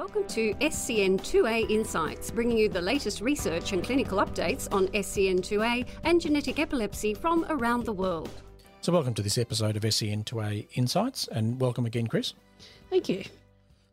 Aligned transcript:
Welcome 0.00 0.26
to 0.28 0.54
SCN2A 0.54 1.68
Insights, 1.68 2.30
bringing 2.30 2.56
you 2.56 2.70
the 2.70 2.80
latest 2.80 3.20
research 3.20 3.74
and 3.74 3.84
clinical 3.84 4.16
updates 4.16 4.66
on 4.72 4.88
SCN2A 4.88 5.86
and 6.04 6.18
genetic 6.18 6.58
epilepsy 6.58 7.12
from 7.12 7.44
around 7.50 7.84
the 7.84 7.92
world. 7.92 8.30
So, 8.80 8.94
welcome 8.94 9.12
to 9.12 9.20
this 9.20 9.36
episode 9.36 9.76
of 9.76 9.82
SCN2A 9.82 10.68
Insights, 10.72 11.28
and 11.28 11.60
welcome 11.60 11.84
again, 11.84 12.06
Chris. 12.06 12.32
Thank 12.88 13.10
you. 13.10 13.24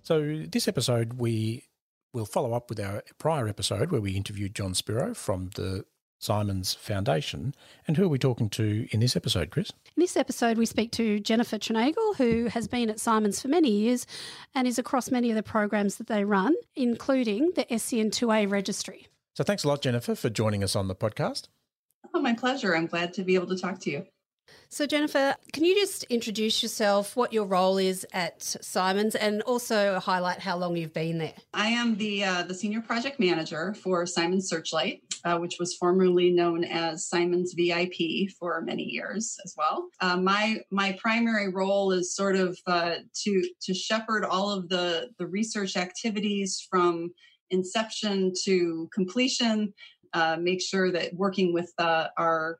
So, 0.01 0.45
this 0.49 0.69
episode 0.69 1.15
we 1.19 1.65
will 2.13 2.25
follow 2.25 2.53
up 2.53 2.69
with 2.69 2.79
our 2.79 3.03
prior 3.17 3.49
episode 3.49 3.91
where 3.91 3.99
we 3.99 4.13
interviewed 4.13 4.55
John 4.55 4.75
Spiro 4.75 5.13
from 5.13 5.49
the 5.55 5.83
Simons 6.19 6.73
Foundation. 6.73 7.53
And 7.87 7.97
who 7.97 8.05
are 8.05 8.09
we 8.09 8.19
talking 8.19 8.49
to 8.51 8.87
in 8.91 8.99
this 8.99 9.15
episode, 9.15 9.49
Chris? 9.49 9.71
In 9.95 10.01
this 10.01 10.17
episode, 10.17 10.57
we 10.57 10.65
speak 10.65 10.91
to 10.93 11.19
Jennifer 11.19 11.57
Tjernagel, 11.57 12.15
who 12.17 12.45
has 12.45 12.67
been 12.67 12.89
at 12.89 12.99
Simons 12.99 13.41
for 13.41 13.47
many 13.47 13.69
years 13.71 14.05
and 14.55 14.67
is 14.67 14.79
across 14.79 15.11
many 15.11 15.29
of 15.29 15.35
the 15.35 15.43
programs 15.43 15.97
that 15.97 16.07
they 16.07 16.23
run, 16.23 16.55
including 16.75 17.51
the 17.55 17.65
SCN2A 17.65 18.49
registry. 18.49 19.07
So 19.35 19.43
thanks 19.43 19.63
a 19.63 19.67
lot, 19.67 19.81
Jennifer, 19.81 20.15
for 20.15 20.29
joining 20.29 20.63
us 20.63 20.75
on 20.75 20.87
the 20.87 20.95
podcast. 20.95 21.47
Oh, 22.13 22.21
my 22.21 22.33
pleasure. 22.33 22.75
I'm 22.75 22.87
glad 22.87 23.13
to 23.15 23.23
be 23.23 23.35
able 23.35 23.47
to 23.47 23.57
talk 23.57 23.79
to 23.81 23.91
you. 23.91 24.05
So, 24.69 24.85
Jennifer, 24.85 25.35
can 25.53 25.63
you 25.63 25.75
just 25.75 26.03
introduce 26.05 26.61
yourself, 26.61 27.15
what 27.15 27.31
your 27.31 27.45
role 27.45 27.77
is 27.77 28.05
at 28.13 28.41
Simons, 28.41 29.15
and 29.15 29.41
also 29.43 29.99
highlight 29.99 30.39
how 30.39 30.57
long 30.57 30.75
you've 30.75 30.93
been 30.93 31.17
there? 31.17 31.33
I 31.53 31.67
am 31.67 31.95
the 31.97 32.23
uh, 32.23 32.43
the 32.43 32.53
senior 32.53 32.81
project 32.81 33.19
manager 33.19 33.73
for 33.75 34.05
Simons 34.05 34.49
Searchlight, 34.49 35.03
uh, 35.25 35.37
which 35.37 35.57
was 35.59 35.75
formerly 35.75 36.31
known 36.31 36.63
as 36.63 37.07
Simons 37.07 37.53
VIP 37.53 38.29
for 38.39 38.61
many 38.61 38.83
years 38.83 39.37
as 39.45 39.53
well. 39.57 39.87
Uh, 40.01 40.17
my 40.17 40.59
my 40.71 40.97
primary 41.01 41.49
role 41.49 41.91
is 41.91 42.15
sort 42.15 42.35
of 42.35 42.57
uh, 42.67 42.95
to 43.23 43.49
to 43.61 43.73
shepherd 43.73 44.25
all 44.25 44.51
of 44.51 44.69
the 44.69 45.09
the 45.19 45.27
research 45.27 45.77
activities 45.77 46.65
from 46.69 47.11
inception 47.49 48.33
to 48.43 48.89
completion. 48.93 49.73
Uh, 50.13 50.37
make 50.39 50.61
sure 50.61 50.91
that 50.91 51.13
working 51.13 51.53
with 51.53 51.71
uh, 51.77 52.07
our 52.17 52.59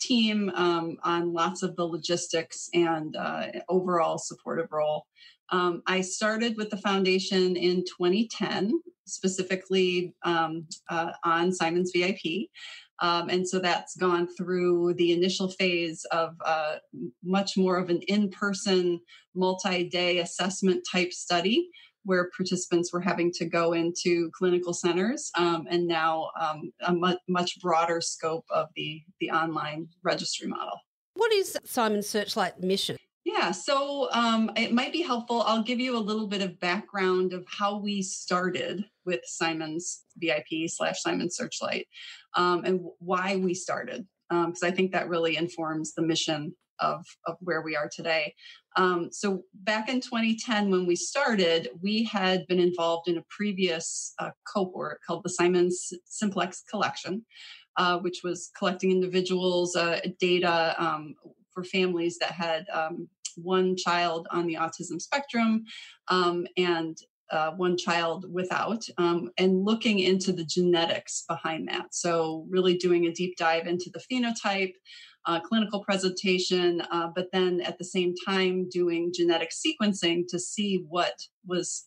team 0.00 0.50
um, 0.54 0.96
on 1.02 1.32
lots 1.32 1.62
of 1.62 1.74
the 1.76 1.84
logistics 1.84 2.68
and 2.74 3.16
uh, 3.16 3.46
overall 3.68 4.18
supportive 4.18 4.70
role. 4.70 5.06
Um, 5.50 5.82
I 5.86 6.00
started 6.00 6.56
with 6.56 6.70
the 6.70 6.76
foundation 6.76 7.56
in 7.56 7.84
2010, 7.84 8.80
specifically 9.06 10.14
um, 10.24 10.66
uh, 10.90 11.12
on 11.24 11.52
Simons 11.52 11.92
VIP. 11.94 12.48
Um, 13.00 13.28
and 13.28 13.46
so 13.46 13.58
that's 13.58 13.94
gone 13.96 14.26
through 14.36 14.94
the 14.94 15.12
initial 15.12 15.48
phase 15.48 16.04
of 16.12 16.34
uh, 16.44 16.76
much 17.22 17.56
more 17.56 17.76
of 17.76 17.90
an 17.90 18.00
in 18.08 18.30
person, 18.30 19.00
multi 19.34 19.88
day 19.88 20.18
assessment 20.18 20.82
type 20.90 21.12
study 21.12 21.68
where 22.04 22.30
participants 22.36 22.92
were 22.92 23.00
having 23.00 23.32
to 23.32 23.44
go 23.44 23.72
into 23.72 24.30
clinical 24.32 24.72
centers 24.72 25.30
um, 25.36 25.66
and 25.68 25.86
now 25.86 26.30
um, 26.40 26.72
a 26.86 26.92
mu- 26.92 27.16
much 27.28 27.60
broader 27.60 28.00
scope 28.00 28.44
of 28.48 28.68
the, 28.76 29.02
the 29.20 29.30
online 29.30 29.88
registry 30.04 30.46
model. 30.46 30.78
What 31.14 31.32
is 31.32 31.58
Simons 31.64 32.08
Searchlight 32.08 32.60
mission? 32.62 32.96
Yeah, 33.24 33.50
so 33.50 34.08
um, 34.12 34.52
it 34.56 34.72
might 34.72 34.92
be 34.92 35.02
helpful. 35.02 35.42
I'll 35.42 35.64
give 35.64 35.80
you 35.80 35.96
a 35.96 35.98
little 35.98 36.28
bit 36.28 36.42
of 36.42 36.60
background 36.60 37.32
of 37.32 37.44
how 37.48 37.76
we 37.76 38.00
started 38.00 38.84
with 39.06 39.20
Simons 39.24 40.04
VIP 40.18 40.68
slash 40.68 41.00
Simon 41.00 41.30
Searchlight 41.30 41.86
um, 42.34 42.64
and 42.64 42.80
why 42.98 43.36
we 43.36 43.54
started, 43.54 44.06
because 44.28 44.62
um, 44.62 44.68
I 44.68 44.70
think 44.70 44.92
that 44.92 45.08
really 45.08 45.36
informs 45.36 45.94
the 45.94 46.02
mission 46.02 46.54
of, 46.80 47.04
of 47.26 47.36
where 47.40 47.62
we 47.62 47.76
are 47.76 47.88
today. 47.88 48.34
Um, 48.76 49.08
so 49.10 49.42
back 49.54 49.88
in 49.88 50.00
2010, 50.00 50.70
when 50.70 50.86
we 50.86 50.96
started, 50.96 51.70
we 51.82 52.04
had 52.04 52.46
been 52.46 52.60
involved 52.60 53.08
in 53.08 53.16
a 53.18 53.24
previous 53.30 54.12
uh, 54.18 54.30
cohort 54.52 55.00
called 55.06 55.22
the 55.24 55.30
Simons 55.30 55.92
Simplex 56.04 56.62
Collection, 56.68 57.24
uh, 57.76 57.98
which 57.98 58.20
was 58.22 58.50
collecting 58.56 58.90
individuals' 58.90 59.76
uh, 59.76 60.00
data 60.20 60.74
um, 60.78 61.14
for 61.52 61.64
families 61.64 62.18
that 62.18 62.32
had 62.32 62.66
um, 62.72 63.08
one 63.36 63.76
child 63.76 64.26
on 64.30 64.46
the 64.46 64.54
autism 64.54 65.00
spectrum 65.00 65.64
um, 66.08 66.46
and 66.56 66.98
uh, 67.30 67.52
one 67.52 67.76
child 67.76 68.26
without, 68.32 68.86
um, 68.98 69.30
and 69.38 69.64
looking 69.64 69.98
into 69.98 70.32
the 70.32 70.44
genetics 70.44 71.24
behind 71.28 71.68
that. 71.68 71.94
So, 71.94 72.46
really 72.48 72.76
doing 72.76 73.06
a 73.06 73.12
deep 73.12 73.36
dive 73.36 73.66
into 73.66 73.90
the 73.92 74.02
phenotype, 74.10 74.72
uh, 75.26 75.40
clinical 75.40 75.84
presentation, 75.84 76.80
uh, 76.92 77.08
but 77.14 77.28
then 77.32 77.60
at 77.60 77.78
the 77.78 77.84
same 77.84 78.14
time 78.26 78.68
doing 78.70 79.12
genetic 79.14 79.50
sequencing 79.50 80.24
to 80.28 80.38
see 80.38 80.84
what 80.88 81.14
was 81.46 81.86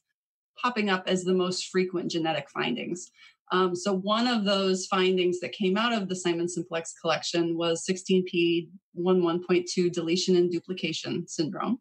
popping 0.62 0.90
up 0.90 1.06
as 1.08 1.24
the 1.24 1.34
most 1.34 1.68
frequent 1.68 2.12
genetic 2.12 2.50
findings. 2.50 3.10
Um, 3.52 3.76
so 3.76 3.94
one 3.94 4.28
of 4.28 4.46
those 4.46 4.86
findings 4.86 5.40
that 5.40 5.54
came 5.54 5.76
out 5.78 5.94
of 5.94 6.08
the 6.08 6.16
Simon 6.16 6.48
Simplex 6.48 6.94
collection 7.02 7.58
was 7.58 7.84
16p11.2 7.90 9.92
deletion 9.92 10.36
and 10.36 10.52
duplication 10.52 11.28
syndrome. 11.28 11.80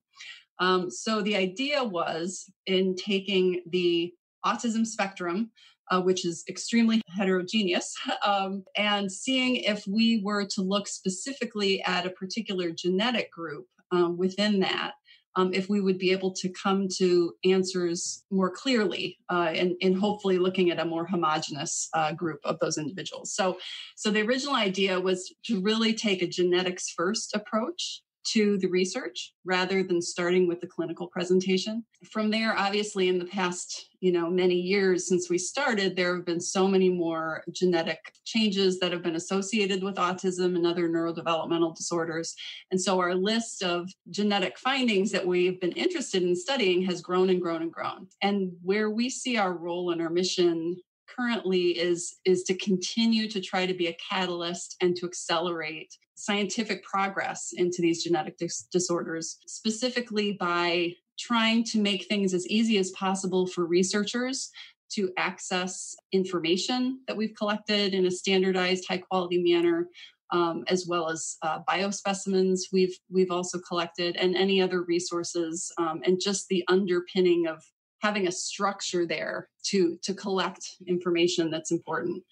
Um, 0.61 0.91
so 0.91 1.23
the 1.23 1.37
idea 1.37 1.83
was 1.83 2.51
in 2.67 2.97
taking 2.97 3.63
the 3.71 4.13
autism 4.45 4.87
spectrum 4.87 5.51
uh, 5.91 6.01
which 6.01 6.25
is 6.25 6.45
extremely 6.49 7.01
heterogeneous, 7.09 7.95
um, 8.27 8.65
and 8.77 9.11
seeing 9.11 9.57
if 9.57 9.87
we 9.87 10.21
were 10.23 10.45
to 10.45 10.63
look 10.63 10.89
specifically 10.89 11.83
at 11.83 12.07
a 12.07 12.11
particular 12.11 12.71
genetic 12.71 13.31
group 13.31 13.67
um, 13.91 14.17
within 14.17 14.61
that. 14.61 14.93
Um, 15.37 15.53
if 15.53 15.69
we 15.69 15.81
would 15.81 15.99
be 15.99 16.11
able 16.11 16.33
to 16.33 16.49
come 16.49 16.89
to 16.97 17.33
answers 17.45 18.25
more 18.29 18.51
clearly 18.51 19.19
uh, 19.31 19.53
and, 19.55 19.77
and, 19.83 19.97
hopefully 19.97 20.37
looking 20.37 20.71
at 20.71 20.81
a 20.81 20.85
more 20.85 21.07
homogenous 21.07 21.89
uh, 21.95 22.13
group 22.13 22.41
of 22.43 22.59
those 22.59 22.77
individuals. 22.77 23.35
So, 23.35 23.59
so 23.95 24.11
the 24.11 24.23
original 24.23 24.57
idea 24.57 24.99
was 24.99 25.33
to 25.45 25.61
really 25.61 25.93
take 25.93 26.23
a 26.23 26.27
genetics 26.27 26.91
first 26.91 27.37
approach 27.37 28.03
to 28.33 28.59
the 28.59 28.69
research 28.69 29.33
rather 29.45 29.83
than 29.83 30.03
starting 30.03 30.47
with 30.47 30.61
the 30.61 30.67
clinical 30.67 31.07
presentation. 31.07 31.85
From 32.11 32.31
there, 32.31 32.57
obviously, 32.57 33.09
in 33.09 33.19
the 33.19 33.25
past, 33.25 33.89
you 34.01 34.13
know, 34.13 34.31
many 34.31 34.55
years 34.55 35.09
since 35.09 35.29
we 35.29 35.39
started, 35.39 35.97
there 35.97 36.15
have 36.15 36.27
been 36.27 36.41
so 36.41 36.69
many 36.69 36.89
more 36.89 37.43
genetic 37.53 37.99
changes 38.25 38.79
that 38.79 38.93
have 38.93 39.03
been 39.03 39.17
associated 39.17 39.83
with 39.83 39.97
autism 39.97 40.57
and 40.57 40.67
other 40.67 40.89
neurodevelopmental 40.89 41.75
disorders. 41.75 42.35
And 42.71 42.81
so 42.81 42.99
our 43.01 43.15
list 43.15 43.63
of 43.63 43.91
genetic 44.11 44.59
findings 44.59 45.11
that 45.13 45.27
we've 45.27 45.61
been 45.61 45.73
interested 45.73 46.23
in 46.23 46.37
studying 46.37 46.83
has 46.83 47.01
grown 47.01 47.31
and 47.31 47.41
grown 47.41 47.63
and 47.63 47.73
grown. 47.73 48.09
And 48.23 48.53
where 48.63 48.91
we 48.91 49.11
see 49.11 49.37
our 49.37 49.55
role 49.55 49.91
and 49.91 50.01
our 50.01 50.11
mission 50.11 50.77
currently 51.17 51.79
is 51.79 52.17
is 52.25 52.43
to 52.45 52.55
continue 52.57 53.29
to 53.29 53.41
try 53.41 53.67
to 53.67 53.75
be 53.75 53.87
a 53.87 53.97
catalyst 54.11 54.77
and 54.81 54.97
to 54.97 55.07
accelerate 55.07 55.97
scientific 56.15 56.83
progress 56.83 57.53
into 57.57 57.81
these 57.81 58.03
genetic 58.03 58.37
dis- 58.39 58.67
disorders, 58.73 59.39
specifically 59.47 60.33
by 60.33 60.93
trying 61.19 61.65
to 61.65 61.81
make 61.81 62.07
things 62.07 62.35
as 62.35 62.47
easy 62.49 62.79
as 62.79 62.91
possible 62.91 63.47
for 63.47 63.67
researchers 63.67 64.51
to 64.91 65.13
access 65.17 65.95
information 66.13 67.01
that 67.07 67.17
we've 67.17 67.35
collected 67.37 67.95
in 67.95 68.07
a 68.07 68.11
standardized, 68.11 68.85
high 68.89 68.99
quality 68.99 69.43
manner. 69.43 69.89
Um, 70.31 70.65
as 70.69 70.87
well 70.87 71.09
as 71.09 71.39
uh, 71.41 71.61
biospecimens 71.67 72.65
we've 72.71 72.95
we've 73.11 73.31
also 73.31 73.59
collected 73.67 74.15
and 74.17 74.37
any 74.37 74.61
other 74.61 74.83
resources 74.83 75.73
um, 75.79 76.03
and 76.05 76.21
just 76.21 76.49
the 76.49 76.63
underpinning 76.69 77.47
of 77.47 77.65
having 78.01 78.27
a 78.27 78.33
structure 78.33 79.07
there 79.07 79.49
to 79.65 79.99
to 80.03 80.15
collect 80.15 80.77
information 80.87 81.51
that's 81.51 81.73
important 81.73 82.23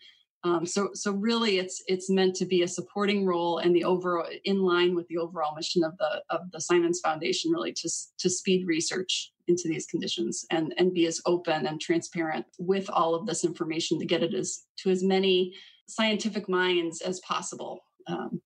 um, 0.47 0.65
so, 0.65 0.91
so 0.95 1.13
really, 1.13 1.59
it's 1.59 1.83
it's 1.89 2.09
meant 2.09 2.37
to 2.37 2.45
be 2.45 2.63
a 2.63 2.69
supporting 2.69 3.27
role 3.27 3.59
and 3.59 3.75
the 3.75 3.83
overall 3.83 4.29
in 4.45 4.63
line 4.63 4.95
with 4.95 5.09
the 5.09 5.19
overall 5.19 5.57
mission 5.57 5.83
of 5.83 5.97
the 5.99 6.23
of 6.31 6.53
the 6.53 6.61
Simons 6.61 7.01
Foundation, 7.01 7.51
really 7.51 7.73
to 7.73 7.91
to 8.19 8.31
speed 8.31 8.65
research 8.67 9.33
into 9.49 9.65
these 9.67 9.87
conditions 9.87 10.45
and 10.51 10.73
and 10.79 10.95
be 10.95 11.07
as 11.07 11.21
open 11.27 11.67
and 11.67 11.81
transparent 11.81 12.47
with 12.59 12.89
all 12.91 13.15
of 13.15 13.27
this 13.27 13.45
information 13.45 13.99
to 13.99 14.07
get 14.07 14.23
it 14.23 14.35
as 14.35 14.65
to 14.79 14.91
as 14.91 15.03
many 15.03 15.53
scientific 15.89 16.49
minds 16.49 17.01
as 17.01 17.19
possible 17.21 17.81
um, 18.07 18.41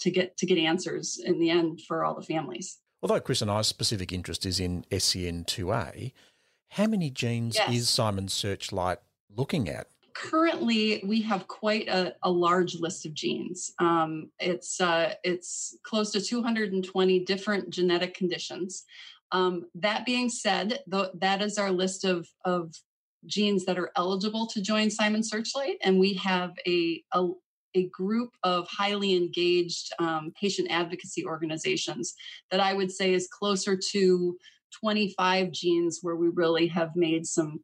to 0.00 0.10
get 0.10 0.36
to 0.38 0.46
get 0.46 0.56
answers 0.56 1.20
in 1.22 1.38
the 1.38 1.50
end 1.50 1.80
for 1.86 2.04
all 2.04 2.14
the 2.14 2.22
families. 2.22 2.78
Although 3.02 3.20
Chris 3.20 3.42
and 3.42 3.50
I's 3.50 3.66
specific 3.66 4.12
interest 4.12 4.46
is 4.46 4.58
in 4.58 4.84
SCN2A, 4.90 6.12
how 6.68 6.86
many 6.86 7.10
genes 7.10 7.56
yes. 7.56 7.74
is 7.74 7.88
Simon 7.88 8.28
Searchlight 8.28 8.98
looking 9.34 9.68
at? 9.68 9.88
currently 10.14 11.02
we 11.06 11.20
have 11.20 11.46
quite 11.48 11.88
a, 11.88 12.14
a 12.22 12.30
large 12.30 12.76
list 12.76 13.04
of 13.04 13.14
genes. 13.14 13.72
Um, 13.78 14.30
it's 14.38 14.80
uh, 14.80 15.14
it's 15.22 15.76
close 15.82 16.12
to 16.12 16.20
220 16.20 17.20
different 17.20 17.70
genetic 17.70 18.14
conditions. 18.14 18.84
Um, 19.32 19.66
that 19.74 20.06
being 20.06 20.28
said, 20.30 20.80
th- 20.90 21.08
that 21.14 21.42
is 21.42 21.58
our 21.58 21.70
list 21.70 22.04
of 22.04 22.28
of 22.44 22.72
genes 23.26 23.64
that 23.64 23.78
are 23.78 23.90
eligible 23.96 24.46
to 24.46 24.62
join 24.62 24.90
Simon 24.90 25.22
Searchlight, 25.22 25.76
and 25.82 25.98
we 25.98 26.14
have 26.14 26.52
a, 26.66 27.02
a 27.12 27.28
a 27.76 27.88
group 27.88 28.30
of 28.44 28.68
highly 28.68 29.16
engaged 29.16 29.92
um, 29.98 30.32
patient 30.40 30.68
advocacy 30.70 31.26
organizations 31.26 32.14
that 32.52 32.60
I 32.60 32.72
would 32.72 32.92
say 32.92 33.12
is 33.12 33.26
closer 33.26 33.76
to 33.76 34.38
25 34.80 35.50
genes 35.52 36.00
where 36.02 36.16
we 36.16 36.28
really 36.28 36.66
have 36.68 36.96
made 36.96 37.26
some 37.26 37.60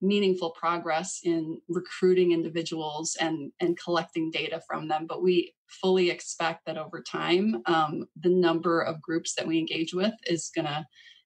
meaningful 0.00 0.50
progress 0.50 1.20
in 1.22 1.58
recruiting 1.68 2.32
individuals 2.32 3.16
and 3.20 3.52
and 3.60 3.78
collecting 3.78 4.30
data 4.30 4.60
from 4.66 4.88
them 4.88 5.06
but 5.08 5.22
we 5.22 5.54
fully 5.66 6.10
expect 6.10 6.66
that 6.66 6.76
over 6.76 7.02
time 7.02 7.62
um, 7.66 8.04
the 8.20 8.28
number 8.28 8.82
of 8.82 9.00
groups 9.00 9.34
that 9.34 9.46
we 9.46 9.58
engage 9.58 9.94
with 9.94 10.12
is 10.26 10.50
going 10.54 10.66
to 10.66 10.84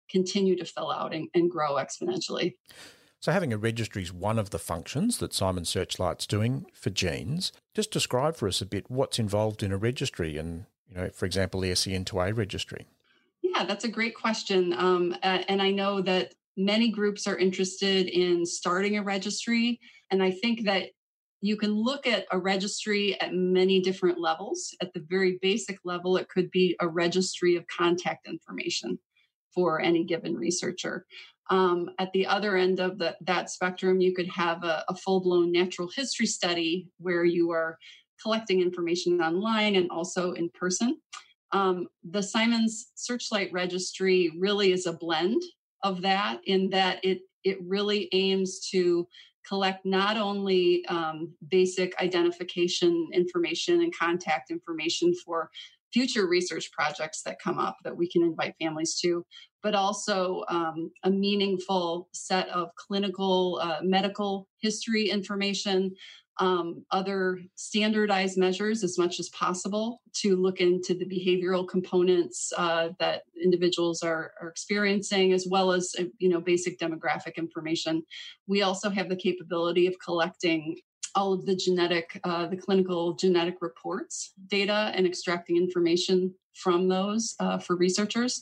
continue 0.09 0.57
to 0.57 0.65
fill 0.65 0.91
out 0.91 1.13
and, 1.13 1.29
and 1.35 1.51
grow 1.51 1.75
exponentially 1.75 2.55
so 3.21 3.33
having 3.33 3.53
a 3.53 3.59
registry 3.59 4.03
is 4.03 4.13
one 4.13 4.39
of 4.39 4.51
the 4.51 4.61
functions 4.61 5.19
that 5.19 5.35
Simon 5.35 5.65
Searchlight's 5.65 6.27
doing 6.27 6.67
for 6.73 6.91
genes. 6.91 7.53
Just 7.75 7.91
describe 7.91 8.37
for 8.37 8.47
us 8.47 8.61
a 8.61 8.67
bit 8.67 8.89
what's 8.89 9.19
involved 9.19 9.65
in 9.65 9.73
a 9.73 9.77
registry 9.77 10.37
and, 10.37 10.67
you 10.89 10.97
know, 10.97 11.11
for 11.11 11.27
example, 11.27 11.61
the 11.61 11.73
SCN2A 11.73 12.37
registry. 12.37 12.87
Yeah, 13.59 13.65
that's 13.65 13.85
a 13.85 13.89
great 13.89 14.15
question. 14.15 14.73
Um, 14.73 15.17
and 15.25 15.61
I 15.61 15.73
know 15.73 16.01
that 16.03 16.33
many 16.57 16.91
groups 16.91 17.27
are 17.27 17.37
interested 17.37 18.07
in 18.07 18.47
starting 18.47 18.97
a 18.97 19.03
registry. 19.03 19.81
And 20.13 20.23
I 20.23 20.31
think 20.31 20.65
that 20.67 20.91
you 21.41 21.57
can 21.57 21.73
look 21.73 22.07
at 22.07 22.27
a 22.31 22.39
registry 22.39 23.21
at 23.21 23.35
many 23.35 23.81
different 23.81 24.21
levels. 24.21 24.77
At 24.81 24.93
the 24.95 25.05
very 25.09 25.41
basic 25.43 25.81
level, 25.85 26.17
it 26.17 26.29
could 26.29 26.53
be 26.53 26.77
a 26.81 26.87
registry 26.87 27.57
of 27.57 27.67
contact 27.67 28.29
information 28.29 28.97
for 29.53 29.81
any 29.81 30.05
given 30.05 30.37
researcher. 30.37 31.05
Um, 31.51 31.91
at 31.99 32.13
the 32.13 32.29
other 32.29 32.57
end 32.57 32.79
of 32.79 32.99
the, 32.99 33.17
that 33.23 33.51
spectrum, 33.51 34.01
you 34.01 34.15
could 34.15 34.29
have 34.29 34.63
a, 34.63 34.85
a 34.89 34.95
full 34.95 35.21
blown 35.21 35.51
natural 35.51 35.91
history 35.93 36.27
study 36.27 36.87
where 36.99 37.25
you 37.25 37.51
are 37.51 37.77
collecting 38.23 38.61
information 38.61 39.21
online 39.21 39.75
and 39.75 39.91
also 39.91 40.31
in 40.33 40.49
person. 40.51 41.01
Um, 41.53 41.89
the 42.09 42.23
Simons 42.23 42.91
Searchlight 42.95 43.53
Registry 43.53 44.33
really 44.39 44.73
is 44.73 44.87
a 44.87 44.93
blend 44.93 45.43
of 45.83 46.03
that, 46.03 46.41
in 46.45 46.71
that 46.71 47.05
it 47.05 47.21
it 47.45 47.59
really 47.63 48.09
aims 48.13 48.69
to 48.71 49.07
collect 49.47 49.87
not 49.87 50.19
only 50.19 50.85
um, 50.87 51.33
basic 51.49 51.99
identification 52.03 53.09
information 53.13 53.81
and 53.81 53.97
contact 53.97 54.51
information 54.51 55.15
for 55.15 55.51
future 55.93 56.27
research 56.27 56.71
projects 56.73 57.23
that 57.23 57.41
come 57.43 57.59
up 57.59 57.77
that 57.85 57.97
we 57.97 58.09
can 58.09 58.23
invite 58.23 58.55
families 58.61 58.99
to, 59.01 59.25
but 59.63 59.75
also 59.75 60.45
um, 60.49 60.91
a 61.05 61.11
meaningful 61.11 62.09
set 62.13 62.49
of 62.51 62.69
clinical 62.77 63.61
uh, 63.63 63.79
medical 63.83 64.49
history 64.61 65.09
information, 65.09 65.95
um, 66.41 66.85
other 66.93 67.41
standardized 67.57 68.39
measures 68.39 68.85
as 68.85 68.97
much 68.97 69.19
as 69.19 69.29
possible 69.31 70.01
to 70.15 70.37
look 70.37 70.61
into 70.61 70.95
the 70.95 71.05
behavioral 71.05 71.67
components 71.69 72.53
uh, 72.57 72.91
that 73.01 73.23
individuals 73.43 74.03
are, 74.03 74.33
are 74.41 74.49
experiencing, 74.49 75.33
as 75.33 75.47
well 75.51 75.73
as 75.73 75.95
uh, 75.99 76.05
you 76.19 76.29
know 76.29 76.41
basic 76.41 76.79
demographic 76.79 77.37
information. 77.37 78.03
We 78.47 78.63
also 78.63 78.91
have 78.91 79.09
the 79.09 79.17
capability 79.17 79.87
of 79.87 79.97
collecting 80.05 80.77
all 81.19 81.33
of 81.33 81.45
the 81.47 81.57
genetic, 81.57 82.21
uh, 82.23 82.47
the 82.47 82.57
clinical 82.57 83.15
genetic 83.15 83.57
reports 83.61 84.33
data 84.47 84.93
and 84.95 85.05
extracting 85.05 85.57
information 85.57 86.33
from 86.55 86.89
those 86.89 87.35
uh, 87.41 87.59
for 87.59 87.75
researchers, 87.75 88.41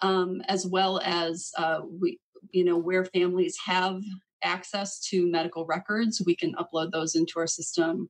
um, 0.00 0.40
as 0.48 0.66
well 0.66 0.98
as 1.04 1.50
uh, 1.58 1.80
we, 2.00 2.18
you 2.52 2.64
know, 2.64 2.78
where 2.78 3.04
families 3.04 3.58
have 3.66 4.00
access 4.42 4.98
to 5.00 5.30
medical 5.30 5.66
records, 5.66 6.22
we 6.24 6.34
can 6.34 6.54
upload 6.54 6.90
those 6.90 7.16
into 7.16 7.34
our 7.38 7.46
system, 7.46 8.08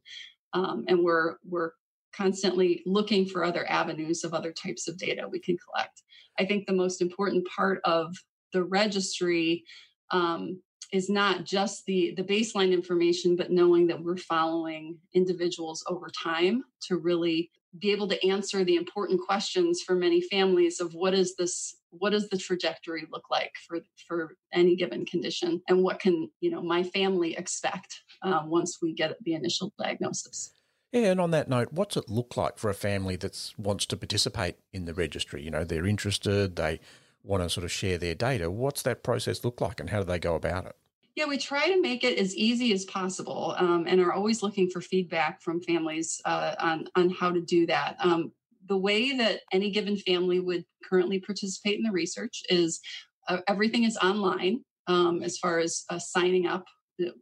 um, 0.52 0.85
and 0.87 1.02
we're 1.02 1.37
we're 1.44 1.73
constantly 2.17 2.82
looking 2.87 3.26
for 3.26 3.43
other 3.43 3.69
avenues 3.69 4.23
of 4.23 4.32
other 4.32 4.52
types 4.52 4.87
of 4.87 4.97
data 4.99 5.29
we 5.29 5.41
can 5.41 5.56
collect. 5.59 6.02
I 6.38 6.44
think 6.44 6.67
the 6.67 6.73
most 6.73 7.02
important 7.02 7.44
part 7.49 7.81
of 7.85 8.14
the 8.52 8.62
registry 8.62 9.64
um, 10.12 10.61
is 10.93 11.09
not 11.09 11.44
just 11.44 11.85
the 11.87 12.15
the 12.17 12.23
baseline 12.23 12.73
information 12.73 13.37
but 13.37 13.50
knowing 13.50 13.87
that 13.87 14.03
we're 14.03 14.17
following 14.17 14.99
individuals 15.15 15.85
over 15.88 16.09
time 16.23 16.65
to 16.81 16.97
really 16.97 17.50
be 17.79 17.93
able 17.93 18.09
to 18.09 18.27
answer 18.27 18.65
the 18.65 18.77
important 18.77 19.21
questions 19.21 19.83
for 19.83 19.94
many 19.94 20.21
families 20.21 20.81
of 20.81 20.94
what 20.94 21.15
is 21.15 21.37
this 21.37 21.77
what 21.91 22.11
does 22.11 22.29
the 22.29 22.38
trajectory 22.38 23.06
look 23.11 23.25
like 23.31 23.53
for 23.67 23.81
for 24.06 24.35
any 24.53 24.77
given 24.77 25.05
condition 25.05 25.61
and 25.69 25.83
what 25.83 25.99
can 25.99 26.31
you 26.41 26.50
know 26.50 26.62
my 26.62 26.83
family 26.83 27.37
expect 27.37 28.03
um, 28.23 28.49
once 28.49 28.79
we 28.81 28.94
get 28.94 29.17
the 29.25 29.35
initial 29.35 29.73
diagnosis 29.79 30.53
yeah, 30.93 31.11
and 31.11 31.21
on 31.21 31.33
that 31.33 31.49
note, 31.49 31.73
what's 31.73 31.97
it 31.97 32.09
look 32.09 32.37
like 32.37 32.59
for 32.59 32.71
a 32.71 32.75
family 32.75 33.17
that 33.17 33.53
wants 33.59 33.85
to 33.87 33.97
participate 33.97 34.56
in 34.73 34.85
the 34.87 34.94
registry? 34.94 35.43
You 35.43 35.50
know, 35.50 35.65
they're 35.65 35.87
interested, 35.87 36.56
they 36.56 36.81
want 37.26 37.43
to 37.43 37.50
sort 37.50 37.64
of 37.64 37.73
share 37.73 37.99
their 37.99 38.14
data, 38.14 38.50
what's 38.50 38.82
that 38.82 39.02
process 39.02 39.44
look 39.44 39.61
like 39.61 39.81
and 39.81 39.90
how 39.90 39.99
do 39.99 40.05
they 40.05 40.19
go 40.19 40.34
about 40.34 40.67
it? 40.67 40.76
Yeah, 41.17 41.26
we 41.26 41.38
try 41.38 41.69
to 41.69 41.81
make 41.81 42.05
it 42.05 42.19
as 42.19 42.37
easy 42.37 42.73
as 42.73 42.84
possible 42.84 43.55
um, 43.58 43.87
and 43.88 44.00
are 44.00 44.12
always 44.12 44.43
looking 44.43 44.69
for 44.69 44.82
feedback 44.82 45.40
from 45.43 45.62
families 45.62 46.20
uh, 46.26 46.55
on, 46.61 46.88
on 46.94 47.11
how 47.11 47.32
to 47.32 47.40
do 47.40 47.67
that. 47.67 47.96
Um, 48.00 48.32
the 48.69 48.76
way 48.76 49.17
that 49.17 49.40
any 49.52 49.70
given 49.70 49.96
family 49.96 50.40
would 50.40 50.64
currently 50.84 51.19
participate 51.20 51.78
in 51.78 51.84
the 51.84 51.90
research 51.90 52.43
is 52.50 52.81
uh, 53.28 53.38
everything 53.49 53.84
is 53.84 53.96
online 53.96 54.61
um, 54.87 55.23
as 55.23 55.38
far 55.38 55.58
as 55.58 55.84
uh, 55.88 55.99
signing 55.99 56.46
up 56.46 56.64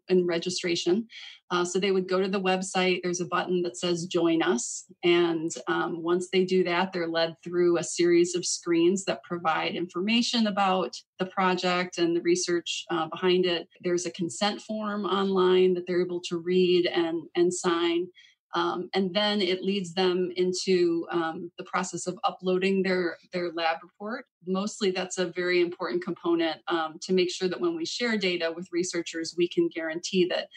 and 0.09 0.27
registration. 0.27 1.07
Uh, 1.51 1.65
so 1.65 1.79
they 1.79 1.91
would 1.91 2.09
go 2.09 2.21
to 2.21 2.29
the 2.29 2.41
website. 2.41 3.01
There's 3.03 3.21
a 3.21 3.27
button 3.27 3.63
that 3.63 3.77
says 3.77 4.07
join 4.07 4.43
us. 4.43 4.87
And 5.05 5.51
um, 5.69 6.03
once 6.03 6.29
they 6.33 6.45
do 6.45 6.65
that, 6.65 6.93
they're 6.93 7.09
led 7.09 7.37
through 7.45 7.79
a 7.79 7.85
series 7.85 8.35
of 8.35 8.47
screens 8.47 9.05
that 9.05 9.23
provide 9.23 9.75
information 9.75 10.47
about 10.47 10.97
the 11.19 11.27
project 11.27 11.99
and 11.99 12.17
the 12.17 12.23
research 12.23 12.85
uh, 12.91 13.09
behind 13.09 13.47
it. 13.47 13.69
There's 13.83 14.07
a 14.07 14.11
consent 14.11 14.63
form 14.63 15.05
online 15.05 15.75
that 15.75 15.87
they're 15.87 16.03
able 16.03 16.23
to 16.23 16.39
read 16.39 16.87
and, 16.87 17.23
and 17.37 17.53
sign. 17.53 18.09
Um, 18.55 18.89
and 18.95 19.13
then 19.13 19.43
it 19.43 19.63
leads 19.63 19.95
them 19.95 20.31
into 20.37 21.07
um, 21.11 21.51
the 21.59 21.65
process 21.65 22.07
of 22.07 22.19
uploading 22.23 22.83
their 22.83 23.19
their 23.33 23.51
lab 23.53 23.79
report. 23.83 24.27
Mostly, 24.47 24.93
that's 24.93 25.19
a 25.19 25.27
very 25.27 25.61
important 25.61 26.05
component 26.05 26.61
um, 26.69 26.99
to 27.03 27.13
make 27.13 27.31
sure 27.33 27.49
that 27.49 27.61
when 27.61 27.77
we 27.77 27.85
share 27.85 28.17
data 28.17 28.53
with 28.55 28.69
researchers, 28.71 29.35
we 29.37 29.49
can 29.49 29.69
guarantee 29.75 30.27
that 30.27 30.49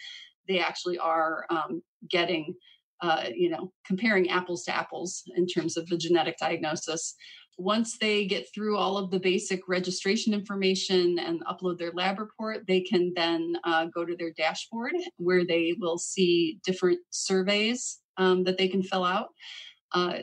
they 0.47 0.59
actually 0.59 0.97
are 0.97 1.45
um, 1.49 1.81
getting, 2.09 2.55
uh, 3.01 3.25
you 3.33 3.49
know, 3.49 3.71
comparing 3.85 4.29
apples 4.29 4.63
to 4.63 4.75
apples 4.75 5.23
in 5.35 5.45
terms 5.47 5.77
of 5.77 5.87
the 5.87 5.97
genetic 5.97 6.37
diagnosis 6.37 7.15
once 7.57 7.97
they 7.97 8.25
get 8.25 8.47
through 8.53 8.77
all 8.77 8.97
of 8.97 9.09
the 9.09 9.19
basic 9.19 9.67
registration 9.67 10.33
information 10.33 11.17
and 11.19 11.43
upload 11.45 11.77
their 11.77 11.91
lab 11.91 12.19
report, 12.19 12.65
they 12.67 12.81
can 12.81 13.11
then 13.15 13.55
uh, 13.63 13.85
go 13.85 14.05
to 14.05 14.15
their 14.15 14.31
dashboard 14.37 14.93
where 15.17 15.45
they 15.45 15.75
will 15.79 15.97
see 15.97 16.59
different 16.63 16.99
surveys 17.09 17.99
um, 18.17 18.43
that 18.43 18.57
they 18.57 18.67
can 18.67 18.83
fill 18.83 19.03
out. 19.03 19.29
Uh, 19.93 20.17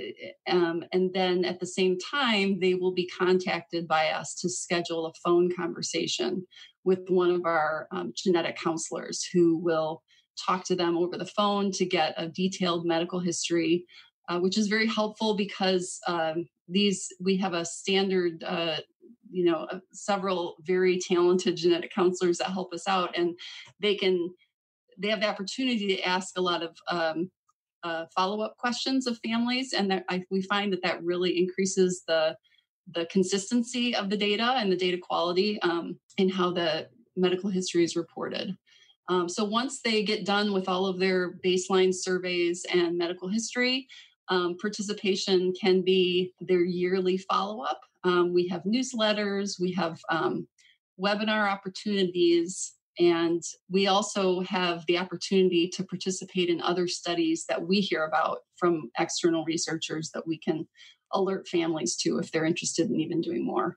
um, 0.49 0.85
and 0.93 1.13
then 1.13 1.45
at 1.45 1.59
the 1.59 1.67
same 1.67 1.97
time, 1.99 2.61
they 2.61 2.75
will 2.75 2.93
be 2.93 3.09
contacted 3.09 3.89
by 3.89 4.11
us 4.11 4.35
to 4.35 4.49
schedule 4.49 5.07
a 5.07 5.13
phone 5.25 5.51
conversation 5.55 6.47
with 6.85 7.01
one 7.09 7.31
of 7.31 7.45
our 7.47 7.89
um, 7.91 8.13
genetic 8.15 8.57
counselors 8.57 9.27
who 9.33 9.57
will 9.57 10.03
talk 10.37 10.65
to 10.65 10.77
them 10.77 10.97
over 10.97 11.17
the 11.17 11.27
phone 11.27 11.71
to 11.73 11.85
get 11.85 12.15
a 12.17 12.29
detailed 12.29 12.87
medical 12.87 13.21
history, 13.21 13.85
uh, 14.29 14.39
which 14.39 14.59
is 14.59 14.69
very 14.69 14.87
helpful 14.87 15.37
because 15.37 16.01
um, 16.07 16.47
these 16.69 17.13
we 17.21 17.37
have 17.37 17.55
a 17.55 17.65
standard 17.65 18.43
uh, 18.45 18.77
you 19.31 19.45
know 19.45 19.67
uh, 19.71 19.79
several 19.93 20.57
very 20.63 20.99
talented 20.99 21.57
genetic 21.57 21.93
counselors 21.93 22.39
that 22.39 22.51
help 22.51 22.73
us 22.73 22.89
out 22.89 23.17
and 23.17 23.39
they 23.81 23.95
can 23.95 24.33
they 24.97 25.09
have 25.09 25.21
the 25.21 25.29
opportunity 25.29 25.89
to 25.89 26.03
ask 26.03 26.39
a 26.39 26.41
lot 26.41 26.63
of 26.63 26.77
um, 26.89 27.31
uh, 27.83 28.07
follow-up 28.15 28.57
questions 28.57 29.07
of 29.07 29.19
families 29.27 29.73
and 29.73 29.91
that 29.91 30.05
I, 30.09 30.23
we 30.31 30.41
find 30.43 30.73
that 30.73 30.83
that 30.83 31.03
really 31.03 31.39
increases 31.39 32.03
the 32.07 32.37
the 32.95 33.07
consistency 33.07 33.95
of 33.95 34.11
the 34.11 34.17
data 34.17 34.55
and 34.57 34.71
the 34.71 34.77
data 34.77 34.99
quality 35.03 35.61
um, 35.63 35.99
in 36.19 36.29
how 36.29 36.53
the 36.53 36.89
medical 37.17 37.51
history 37.51 37.85
is 37.85 37.97
reported 37.97 38.57
um, 39.09 39.29
so 39.29 39.45
once 39.45 39.81
they 39.81 40.03
get 40.03 40.25
done 40.25 40.53
with 40.53 40.69
all 40.69 40.87
of 40.87 40.99
their 40.99 41.35
baseline 41.45 41.95
surveys 41.95 42.65
and 42.73 42.97
medical 42.97 43.29
history 43.29 43.87
um, 44.29 44.57
participation 44.57 45.53
can 45.61 45.83
be 45.83 46.33
their 46.41 46.65
yearly 46.65 47.19
follow 47.19 47.63
up. 47.63 47.81
Um, 48.05 48.33
we 48.33 48.49
have 48.49 48.63
newsletters, 48.63 49.61
we 49.61 49.73
have 49.73 50.01
um, 50.11 50.47
webinar 51.01 51.51
opportunities, 51.51 52.75
and 52.99 53.43
we 53.71 53.87
also 53.87 54.41
have 54.43 54.85
the 54.87 54.99
opportunity 54.99 55.69
to 55.69 55.85
participate 55.85 56.49
in 56.49 56.61
other 56.61 56.87
studies 56.87 57.45
that 57.49 57.67
we 57.67 57.81
hear 57.81 58.05
about 58.05 58.39
from 58.57 58.91
external 58.99 59.45
researchers 59.45 60.11
that 60.15 60.27
we 60.27 60.39
can 60.39 60.67
alert 61.13 61.49
families 61.49 61.97
to 61.97 62.19
if 62.19 62.31
they're 62.31 62.45
interested 62.45 62.89
in 62.89 63.01
even 63.01 63.21
doing 63.21 63.45
more. 63.45 63.77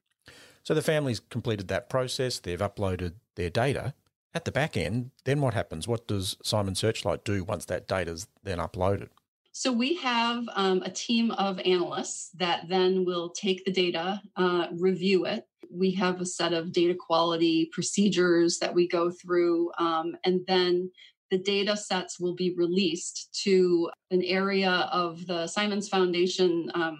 So 0.64 0.74
the 0.74 0.82
families 0.82 1.20
completed 1.20 1.68
that 1.70 1.90
process, 1.90 2.40
they've 2.40 2.60
uploaded 2.60 3.14
their 3.36 3.50
data. 3.50 3.94
At 4.34 4.46
the 4.46 4.52
back 4.52 4.78
end, 4.78 5.12
then 5.26 5.42
what 5.42 5.54
happens? 5.54 5.88
What 5.88 6.08
does 6.08 6.38
Simon 6.44 6.76
Searchlight 6.76 7.24
do 7.24 7.44
once 7.44 7.66
that 7.66 7.88
data 7.88 8.12
is 8.12 8.28
then 8.44 8.60
uploaded? 8.60 9.10
So 9.52 9.72
we 9.72 9.96
have 9.96 10.48
um, 10.56 10.84
a 10.84 10.92
team 10.92 11.32
of 11.32 11.60
analysts 11.62 12.30
that 12.36 12.70
then 12.70 13.06
will 13.06 13.30
take 13.30 13.66
the 13.66 13.72
data, 13.72 14.22
uh, 14.36 14.68
review 14.74 15.26
it. 15.26 15.48
We 15.72 15.92
have 15.94 16.22
a 16.22 16.28
set 16.28 16.54
of 16.54 16.72
data 16.72 16.94
quality 16.94 17.70
procedures 17.72 18.60
that 18.60 18.76
we 18.76 18.88
go 18.88 19.10
through, 19.10 19.72
um, 19.80 20.16
and 20.24 20.42
then 20.48 20.92
the 21.32 21.40
data 21.40 21.76
sets 21.76 22.20
will 22.20 22.36
be 22.36 22.54
released 22.56 23.30
to 23.44 23.90
an 24.12 24.22
area 24.24 24.88
of 24.92 25.26
the 25.26 25.48
Simons 25.48 25.90
Foundation 25.90 26.72
um, 26.76 27.00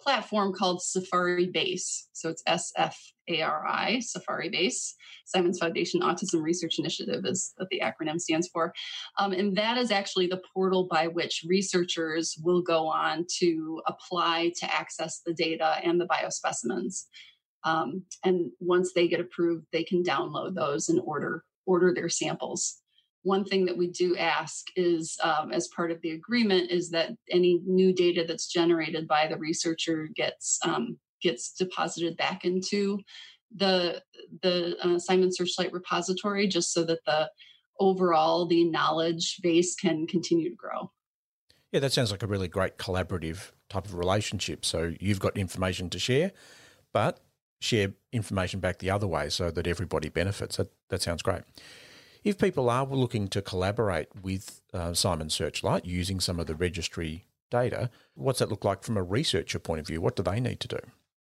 platform 0.00 0.52
called 0.52 0.80
SFARI 0.80 1.52
Base. 1.52 2.08
So 2.12 2.28
it's 2.28 2.42
S 2.46 2.72
F 3.28 3.34
A 3.34 3.42
R 3.42 3.66
I, 3.66 4.00
SFARI 4.00 4.50
Base. 4.50 4.94
Simons 5.24 5.58
Foundation 5.58 6.00
Autism 6.00 6.42
Research 6.42 6.78
Initiative 6.78 7.24
is 7.24 7.52
what 7.56 7.68
the 7.70 7.80
acronym 7.80 8.20
stands 8.20 8.48
for. 8.48 8.72
Um, 9.18 9.32
and 9.32 9.56
that 9.56 9.78
is 9.78 9.90
actually 9.90 10.26
the 10.26 10.42
portal 10.52 10.88
by 10.90 11.06
which 11.06 11.44
researchers 11.46 12.36
will 12.42 12.62
go 12.62 12.86
on 12.86 13.26
to 13.38 13.80
apply 13.86 14.52
to 14.58 14.72
access 14.72 15.20
the 15.24 15.34
data 15.34 15.76
and 15.82 16.00
the 16.00 16.06
biospecimens. 16.08 17.04
Um, 17.64 18.02
and 18.24 18.50
once 18.58 18.92
they 18.92 19.06
get 19.06 19.20
approved, 19.20 19.66
they 19.72 19.84
can 19.84 20.02
download 20.02 20.54
those 20.54 20.88
and 20.88 21.00
order 21.04 21.44
order 21.64 21.94
their 21.94 22.08
samples 22.08 22.82
one 23.22 23.44
thing 23.44 23.64
that 23.66 23.76
we 23.76 23.88
do 23.88 24.16
ask 24.16 24.66
is 24.76 25.16
um, 25.22 25.52
as 25.52 25.68
part 25.68 25.90
of 25.90 26.00
the 26.02 26.10
agreement 26.10 26.70
is 26.70 26.90
that 26.90 27.12
any 27.30 27.60
new 27.64 27.92
data 27.92 28.24
that's 28.26 28.48
generated 28.48 29.06
by 29.06 29.28
the 29.28 29.38
researcher 29.38 30.08
gets 30.14 30.58
um, 30.64 30.98
gets 31.22 31.52
deposited 31.52 32.16
back 32.16 32.44
into 32.44 33.00
the 33.54 34.02
the 34.42 34.76
uh, 34.82 34.98
simon 34.98 35.32
searchlight 35.32 35.72
repository 35.72 36.46
just 36.46 36.72
so 36.72 36.84
that 36.84 37.04
the 37.06 37.30
overall 37.80 38.46
the 38.46 38.64
knowledge 38.64 39.38
base 39.42 39.74
can 39.74 40.06
continue 40.06 40.50
to 40.50 40.56
grow 40.56 40.90
yeah 41.70 41.80
that 41.80 41.92
sounds 41.92 42.10
like 42.10 42.22
a 42.22 42.26
really 42.26 42.48
great 42.48 42.78
collaborative 42.78 43.52
type 43.68 43.84
of 43.84 43.94
relationship 43.94 44.64
so 44.64 44.92
you've 45.00 45.20
got 45.20 45.36
information 45.36 45.90
to 45.90 45.98
share 45.98 46.32
but 46.92 47.20
share 47.60 47.92
information 48.12 48.60
back 48.60 48.78
the 48.78 48.90
other 48.90 49.06
way 49.06 49.28
so 49.28 49.50
that 49.50 49.66
everybody 49.66 50.08
benefits 50.08 50.56
that, 50.56 50.68
that 50.88 51.00
sounds 51.00 51.22
great 51.22 51.42
if 52.24 52.38
people 52.38 52.70
are 52.70 52.86
looking 52.86 53.28
to 53.28 53.42
collaborate 53.42 54.08
with 54.22 54.60
uh, 54.72 54.94
Simon 54.94 55.28
Searchlight 55.28 55.84
using 55.84 56.20
some 56.20 56.38
of 56.38 56.46
the 56.46 56.54
registry 56.54 57.26
data, 57.50 57.90
what's 58.14 58.38
that 58.38 58.48
look 58.48 58.64
like 58.64 58.84
from 58.84 58.96
a 58.96 59.02
researcher 59.02 59.58
point 59.58 59.80
of 59.80 59.86
view? 59.86 60.00
What 60.00 60.16
do 60.16 60.22
they 60.22 60.38
need 60.38 60.60
to 60.60 60.68
do? 60.68 60.78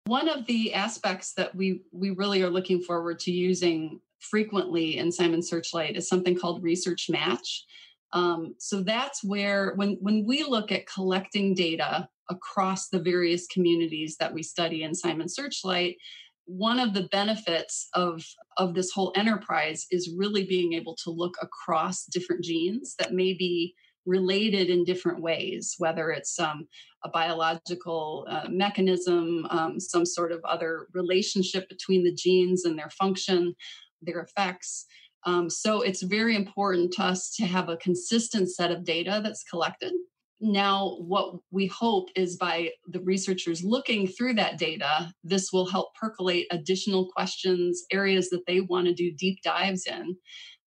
One 0.06 0.28
of 0.28 0.46
the 0.46 0.72
aspects 0.72 1.32
that 1.34 1.52
we 1.54 1.82
we 1.92 2.10
really 2.10 2.40
are 2.42 2.50
looking 2.50 2.80
forward 2.80 3.18
to 3.20 3.32
using 3.32 4.00
frequently 4.20 4.98
in 4.98 5.10
Simon 5.10 5.42
Searchlight 5.42 5.96
is 5.96 6.08
something 6.08 6.38
called 6.38 6.62
Research 6.62 7.10
Match. 7.10 7.64
Um, 8.12 8.54
so 8.58 8.82
that's 8.82 9.24
where 9.24 9.74
when 9.74 9.98
when 10.00 10.24
we 10.24 10.44
look 10.44 10.70
at 10.70 10.86
collecting 10.86 11.54
data 11.54 12.08
across 12.30 12.88
the 12.88 13.00
various 13.00 13.48
communities 13.48 14.16
that 14.18 14.32
we 14.32 14.44
study 14.44 14.84
in 14.84 14.94
Simon 14.94 15.28
Searchlight, 15.28 15.96
one 16.44 16.78
of 16.78 16.94
the 16.94 17.08
benefits 17.10 17.88
of 17.94 18.24
of 18.58 18.74
this 18.74 18.92
whole 18.92 19.12
enterprise 19.16 19.86
is 19.90 20.14
really 20.16 20.44
being 20.44 20.74
able 20.74 20.94
to 21.02 21.10
look 21.10 21.34
across 21.42 22.06
different 22.06 22.44
genes 22.44 22.94
that 23.00 23.12
may 23.12 23.32
be 23.32 23.74
related 24.06 24.70
in 24.70 24.84
different 24.84 25.20
ways 25.20 25.74
whether 25.78 26.10
it's 26.10 26.38
um, 26.38 26.66
a 27.04 27.08
biological 27.08 28.26
uh, 28.28 28.46
mechanism 28.48 29.46
um, 29.50 29.78
some 29.78 30.06
sort 30.06 30.32
of 30.32 30.40
other 30.44 30.86
relationship 30.94 31.68
between 31.68 32.04
the 32.04 32.14
genes 32.14 32.64
and 32.64 32.78
their 32.78 32.90
function 32.90 33.54
their 34.02 34.20
effects. 34.20 34.86
Um, 35.24 35.50
so 35.50 35.82
it's 35.82 36.02
very 36.02 36.36
important 36.36 36.92
to 36.94 37.02
us 37.02 37.34
to 37.36 37.46
have 37.46 37.68
a 37.68 37.76
consistent 37.78 38.50
set 38.50 38.70
of 38.70 38.84
data 38.84 39.20
that's 39.22 39.42
collected. 39.42 39.92
Now 40.40 40.98
what 41.00 41.36
we 41.50 41.66
hope 41.66 42.10
is 42.14 42.36
by 42.36 42.70
the 42.86 43.00
researchers 43.00 43.64
looking 43.64 44.06
through 44.06 44.34
that 44.34 44.58
data 44.58 45.10
this 45.24 45.50
will 45.50 45.66
help 45.66 45.94
percolate 45.94 46.46
additional 46.50 47.10
questions 47.10 47.84
areas 47.90 48.28
that 48.28 48.44
they 48.46 48.60
want 48.60 48.86
to 48.86 48.92
do 48.92 49.14
deep 49.16 49.38
dives 49.42 49.86
in 49.86 50.14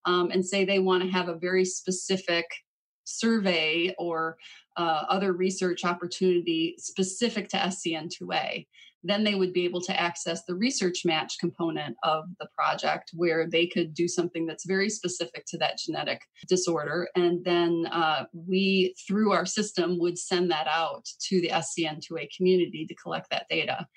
um, 0.06 0.32
and 0.32 0.44
say 0.44 0.66
they 0.66 0.80
want 0.80 1.04
to 1.04 1.10
have 1.10 1.30
a 1.30 1.38
very 1.38 1.66
specific 1.66 2.46
survey 3.10 3.94
or 3.98 4.38
uh, 4.78 5.04
other 5.10 5.34
research 5.34 5.84
opportunity 5.84 6.76
specific 6.78 7.50
to 7.50 7.58
scn2a 7.58 8.66
then 9.04 9.24
they 9.24 9.36
would 9.36 9.54
be 9.54 9.66
able 9.66 9.82
to 9.82 10.00
access 10.00 10.44
the 10.44 10.56
research 10.56 11.04
match 11.06 11.38
component 11.40 11.96
of 12.04 12.26
the 12.40 12.48
project 12.56 13.12
where 13.14 13.48
they 13.48 13.66
could 13.66 13.94
do 13.94 14.08
something 14.08 14.46
that's 14.46 14.66
very 14.66 14.90
specific 14.90 15.46
to 15.48 15.58
that 15.58 15.78
genetic 15.78 16.22
disorder. 16.48 17.08
And 17.16 17.44
then 17.46 17.86
uh, 17.92 18.26
we, 18.34 18.96
through 19.08 19.32
our 19.32 19.46
system, 19.46 20.00
would 20.00 20.18
send 20.18 20.52
that 20.52 20.68
out 20.68 21.06
to 21.28 21.40
the 21.42 21.50
SCN2A 21.50 22.30
community 22.36 22.86
to 22.88 22.96
collect 22.96 23.30
that 23.30 23.46
data. 23.50 23.88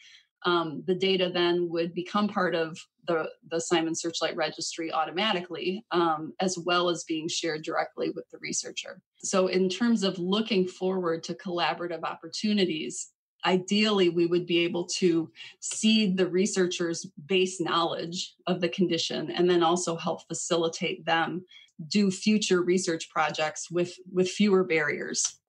Um, 0.45 0.83
the 0.87 0.95
data 0.95 1.31
then 1.33 1.69
would 1.71 1.95
become 1.95 2.29
part 2.29 2.55
of 2.55 2.79
the, 3.07 3.29
the 3.51 3.61
Simon 3.61 3.95
Searchlight 3.95 4.37
registry 4.37 4.93
automatically, 4.93 5.85
um, 5.91 6.33
as 6.41 6.59
well 6.59 6.89
as 6.89 7.05
being 7.05 7.29
shared 7.29 7.63
directly 7.63 8.11
with 8.11 8.29
the 8.31 8.39
researcher. 8.39 9.01
So, 9.19 9.49
in 9.49 9.69
terms 9.69 10.03
of 10.03 10.19
looking 10.19 10.67
forward 10.67 11.23
to 11.25 11.35
collaborative 11.35 12.03
opportunities, 12.05 13.11
ideally 13.45 14.09
we 14.09 14.27
would 14.27 14.47
be 14.47 14.61
able 14.61 14.85
to 14.85 15.31
seed 15.61 16.17
the 16.17 16.27
researchers 16.27 17.07
base 17.27 17.61
knowledge 17.61 18.35
of 18.47 18.61
the 18.61 18.69
condition 18.69 19.31
and 19.31 19.49
then 19.49 19.63
also 19.63 19.97
help 19.97 20.27
facilitate 20.29 21.05
them 21.05 21.45
do 21.89 22.11
future 22.11 22.63
research 22.63 23.11
projects 23.11 23.71
with 23.71 23.97
with 24.13 24.29
fewer 24.29 24.63
barriers 24.63 25.41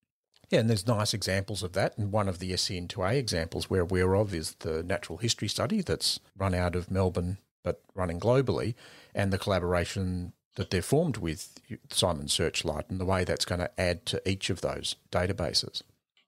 yeah, 0.54 0.60
and 0.60 0.70
there's 0.70 0.86
nice 0.86 1.16
examples 1.16 1.64
of 1.64 1.74
that. 1.74 1.98
And 1.98 2.12
one 2.12 2.30
of 2.30 2.38
the 2.38 2.52
SCN2A 2.52 3.16
examples 3.16 3.72
we're 3.72 3.82
aware 3.82 4.16
of 4.16 4.36
is 4.36 4.54
the 4.60 4.84
natural 4.84 5.18
history 5.18 5.48
study 5.48 5.82
that's 5.82 6.20
run 6.38 6.54
out 6.54 6.76
of 6.76 6.92
Melbourne 6.92 7.40
but 7.64 7.82
running 7.96 8.20
globally, 8.20 8.76
and 9.16 9.32
the 9.32 9.38
collaboration 9.38 10.34
that 10.56 10.70
they're 10.70 10.82
formed 10.82 11.18
with 11.18 11.60
Simon 11.90 12.28
Searchlight 12.28 12.90
and 12.90 13.00
the 13.00 13.06
way 13.06 13.24
that's 13.24 13.46
going 13.46 13.62
to 13.62 13.72
add 13.80 14.06
to 14.06 14.22
each 14.30 14.50
of 14.50 14.62
those 14.62 14.98
databases. 15.12 15.82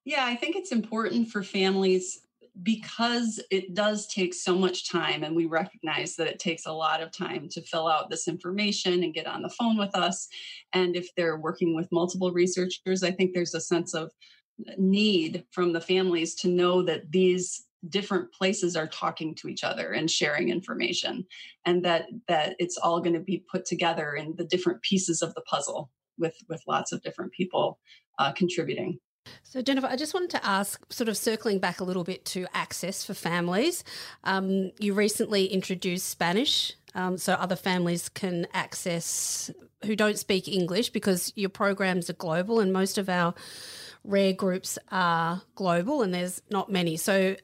Yeah, 0.05 0.25
I 0.25 0.36
think 0.36 0.55
it's 0.55 0.72
important 0.72 1.27
for 1.27 1.44
families 1.44 2.22
because 2.64 3.40
it 3.52 3.74
does 3.74 4.08
take 4.08 4.34
so 4.34 4.56
much 4.56 4.90
time 4.90 5.24
and 5.24 5.36
we 5.36 5.46
recognize 5.46 6.16
that 6.16 6.28
it 6.28 6.40
takes 6.40 6.66
a 6.66 6.72
lot 6.72 7.02
of 7.02 7.12
time 7.12 7.50
to 7.50 7.62
fill 7.62 7.88
out 7.88 8.10
this 8.10 8.28
information 8.28 9.04
and 9.04 9.14
get 9.14 9.28
on 9.28 9.42
the 9.42 9.50
phone 9.50 9.78
with 9.78 9.96
us 9.96 10.28
and 10.74 10.96
if 10.96 11.14
they're 11.16 11.38
working 11.38 11.76
with 11.76 11.92
multiple 11.92 12.32
researchers 12.32 13.04
i 13.04 13.12
think 13.12 13.34
there's 13.34 13.54
a 13.54 13.62
sense 13.62 13.94
of 13.94 14.12
need 14.78 15.44
from 15.52 15.74
the 15.74 15.82
families 15.82 16.34
to 16.34 16.48
know 16.48 16.82
that 16.82 17.12
these 17.12 17.66
different 17.90 18.32
places 18.32 18.76
are 18.76 18.88
talking 18.88 19.36
to 19.36 19.48
each 19.48 19.64
other 19.64 19.92
and 19.92 20.10
sharing 20.10 20.50
information 20.50 21.26
and 21.66 21.84
that 21.84 22.06
that 22.28 22.56
it's 22.58 22.78
all 22.78 23.00
going 23.00 23.14
to 23.14 23.20
be 23.20 23.44
put 23.52 23.66
together 23.66 24.14
in 24.14 24.34
the 24.38 24.46
different 24.46 24.82
pieces 24.82 25.22
of 25.22 25.34
the 25.36 25.42
puzzle 25.42 25.92
with 26.18 26.38
with 26.50 26.62
lots 26.68 26.92
of 26.92 27.02
different 27.04 27.32
people 27.34 27.80
uh, 28.18 28.32
contributing 28.32 28.98
so, 29.44 29.62
Jennifer, 29.62 29.88
I 29.88 29.96
just 29.96 30.13
wanted 30.13 30.32
to 30.32 30.46
ask, 30.46 30.91
sort 30.91 31.08
of 31.08 31.17
circling 31.17 31.60
back 31.60 31.79
a 31.79 31.84
little 31.84 32.03
bit 32.03 32.25
to 32.25 32.46
access 32.53 33.05
for 33.05 33.13
families. 33.13 33.84
Um, 34.24 34.72
you 34.79 34.94
recently 34.94 35.46
introduced 35.46 36.10
Spanish, 36.10 36.74
um, 36.94 37.17
so 37.17 37.34
other 37.34 37.55
families 37.55 38.10
can 38.10 38.48
access 38.53 39.51
who 39.86 39.96
don't 39.96 40.17
speak 40.17 40.48
English 40.48 40.89
because 40.89 41.32
your 41.36 41.50
programs 41.50 42.10
are 42.10 42.13
global 42.13 42.60
and 42.60 42.74
most 42.74 42.98
of 42.98 43.10
our 43.10 43.34
rare 44.03 44.34
groups 44.34 44.77
are 44.91 45.41
global 45.55 46.01
and 46.01 46.13
there's 46.13 46.41
not 46.50 46.72
many. 46.72 46.98
So, 46.98 47.36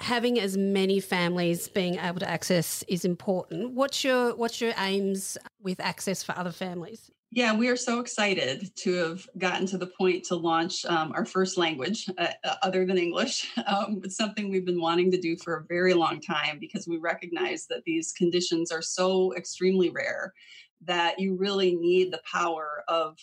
having 0.00 0.38
as 0.38 0.56
many 0.56 1.00
families 1.00 1.68
being 1.68 1.96
able 1.96 2.20
to 2.20 2.30
access 2.30 2.84
is 2.88 3.04
important. 3.04 3.72
What's 3.72 4.04
your 4.04 4.34
what's 4.36 4.60
your 4.60 4.72
aims 4.78 5.36
with 5.62 5.80
access 5.80 6.22
for 6.22 6.36
other 6.36 6.52
families? 6.52 7.10
Yeah, 7.30 7.54
we 7.54 7.68
are 7.68 7.76
so 7.76 8.00
excited 8.00 8.74
to 8.76 8.94
have 8.94 9.28
gotten 9.36 9.66
to 9.66 9.76
the 9.76 9.86
point 9.86 10.24
to 10.24 10.36
launch 10.36 10.86
um, 10.86 11.12
our 11.12 11.26
first 11.26 11.58
language 11.58 12.08
uh, 12.16 12.28
uh 12.42 12.54
other 12.62 12.86
than 12.86 12.98
English. 12.98 13.46
Um, 13.66 14.00
it's 14.02 14.16
something 14.16 14.48
we've 14.48 14.64
been 14.64 14.80
wanting 14.80 15.10
to 15.10 15.20
do 15.20 15.36
for 15.36 15.56
a 15.56 15.64
very 15.64 15.92
long 15.92 16.20
time 16.20 16.58
because 16.58 16.88
we 16.88 16.96
recognize 16.96 17.66
that 17.66 17.84
these 17.84 18.12
conditions 18.12 18.72
are 18.72 18.80
so 18.80 19.34
extremely 19.34 19.90
rare 19.90 20.32
that 20.86 21.18
you 21.18 21.36
really 21.36 21.76
need 21.76 22.10
the 22.10 22.22
power 22.30 22.82
of 22.88 23.18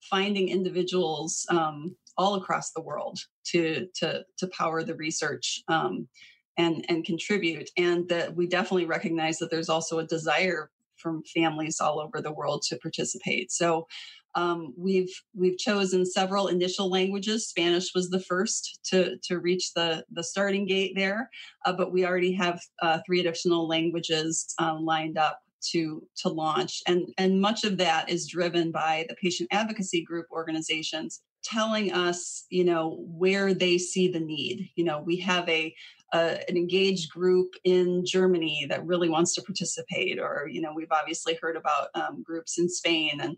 finding 0.00 0.48
individuals 0.48 1.44
um, 1.50 1.94
all 2.16 2.36
across 2.36 2.70
the 2.72 2.80
world 2.80 3.18
to 3.44 3.86
to 3.94 4.24
to 4.38 4.46
power 4.48 4.82
the 4.82 4.94
research 4.94 5.62
um, 5.68 6.08
and 6.56 6.86
and 6.88 7.04
contribute 7.04 7.68
and 7.76 8.08
that 8.08 8.34
we 8.34 8.46
definitely 8.46 8.86
recognize 8.86 9.38
that 9.38 9.50
there's 9.50 9.68
also 9.68 9.98
a 9.98 10.06
desire 10.06 10.70
from 11.02 11.22
families 11.34 11.80
all 11.80 12.00
over 12.00 12.20
the 12.20 12.32
world 12.32 12.62
to 12.68 12.76
participate. 12.78 13.50
So 13.50 13.86
um, 14.34 14.72
we've 14.76 15.12
we've 15.34 15.58
chosen 15.58 16.06
several 16.06 16.48
initial 16.48 16.88
languages. 16.90 17.48
Spanish 17.48 17.90
was 17.94 18.08
the 18.08 18.20
first 18.20 18.80
to 18.84 19.16
to 19.24 19.38
reach 19.38 19.74
the 19.74 20.04
the 20.10 20.24
starting 20.24 20.66
gate 20.66 20.92
there, 20.94 21.28
uh, 21.66 21.72
but 21.72 21.92
we 21.92 22.06
already 22.06 22.32
have 22.32 22.60
uh, 22.80 23.00
three 23.04 23.20
additional 23.20 23.68
languages 23.68 24.54
uh, 24.58 24.78
lined 24.80 25.18
up 25.18 25.40
to 25.72 26.06
to 26.16 26.28
launch, 26.28 26.82
and 26.86 27.08
and 27.18 27.40
much 27.40 27.64
of 27.64 27.76
that 27.76 28.08
is 28.08 28.26
driven 28.26 28.72
by 28.72 29.04
the 29.08 29.16
patient 29.16 29.48
advocacy 29.52 30.02
group 30.02 30.26
organizations 30.32 31.20
telling 31.42 31.92
us, 31.92 32.46
you 32.50 32.64
know, 32.64 33.04
where 33.08 33.52
they 33.52 33.76
see 33.76 34.08
the 34.08 34.20
need. 34.20 34.70
You 34.76 34.84
know, 34.84 35.02
we 35.04 35.16
have 35.18 35.48
a 35.48 35.74
uh, 36.12 36.36
an 36.48 36.56
engaged 36.56 37.10
group 37.10 37.54
in 37.64 38.04
Germany 38.04 38.66
that 38.68 38.84
really 38.84 39.08
wants 39.08 39.34
to 39.34 39.42
participate, 39.42 40.18
or 40.18 40.48
you 40.50 40.60
know, 40.60 40.72
we've 40.74 40.92
obviously 40.92 41.38
heard 41.40 41.56
about 41.56 41.88
um, 41.94 42.22
groups 42.22 42.58
in 42.58 42.68
Spain 42.68 43.20
and 43.20 43.36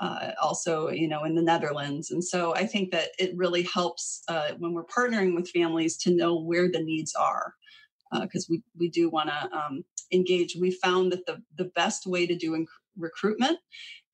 uh, 0.00 0.32
also, 0.42 0.88
you 0.88 1.08
know, 1.08 1.24
in 1.24 1.34
the 1.34 1.42
Netherlands. 1.42 2.10
And 2.10 2.22
so 2.22 2.54
I 2.54 2.66
think 2.66 2.90
that 2.90 3.10
it 3.18 3.36
really 3.36 3.62
helps 3.62 4.22
uh, 4.28 4.50
when 4.58 4.72
we're 4.72 4.84
partnering 4.84 5.34
with 5.34 5.50
families 5.50 5.96
to 5.98 6.14
know 6.14 6.38
where 6.40 6.70
the 6.70 6.82
needs 6.82 7.14
are, 7.14 7.54
because 8.20 8.44
uh, 8.44 8.50
we 8.50 8.62
we 8.78 8.88
do 8.88 9.08
want 9.10 9.30
to 9.30 9.56
um, 9.56 9.84
engage. 10.12 10.56
We 10.60 10.70
found 10.70 11.12
that 11.12 11.26
the 11.26 11.42
the 11.56 11.70
best 11.74 12.06
way 12.06 12.26
to 12.26 12.36
do 12.36 12.52
inc- 12.52 12.66
recruitment 12.96 13.58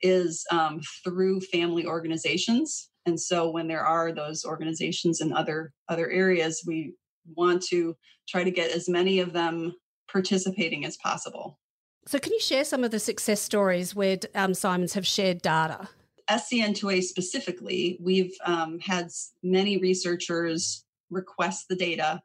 is 0.00 0.46
um, 0.50 0.80
through 1.04 1.40
family 1.40 1.84
organizations 1.84 2.88
and 3.06 3.20
so 3.20 3.50
when 3.50 3.68
there 3.68 3.84
are 3.84 4.12
those 4.12 4.44
organizations 4.44 5.20
in 5.20 5.32
other 5.32 5.72
other 5.88 6.08
areas 6.08 6.62
we 6.66 6.94
want 7.36 7.62
to 7.70 7.96
try 8.28 8.44
to 8.44 8.50
get 8.50 8.70
as 8.70 8.88
many 8.88 9.20
of 9.20 9.32
them 9.32 9.74
participating 10.10 10.84
as 10.84 10.96
possible. 10.96 11.58
So 12.06 12.18
can 12.18 12.32
you 12.32 12.40
share 12.40 12.64
some 12.64 12.84
of 12.84 12.90
the 12.90 12.98
success 12.98 13.40
stories 13.40 13.94
where 13.94 14.18
um, 14.34 14.54
simons 14.54 14.94
have 14.94 15.06
shared 15.06 15.42
data? 15.42 15.88
Scn2a 16.30 17.02
specifically 17.02 17.98
we've 18.00 18.34
um, 18.44 18.78
had 18.78 19.08
many 19.42 19.78
researchers 19.78 20.84
request 21.10 21.66
the 21.68 21.76
data. 21.76 22.22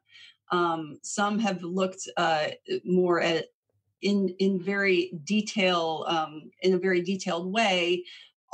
Um, 0.52 0.98
some 1.02 1.38
have 1.40 1.62
looked 1.62 2.08
uh, 2.16 2.48
more 2.84 3.20
at 3.20 3.46
in 4.02 4.28
in 4.38 4.62
very 4.62 5.12
detail 5.24 6.04
um, 6.06 6.50
in 6.62 6.74
a 6.74 6.78
very 6.78 7.00
detailed 7.00 7.52
way 7.52 8.04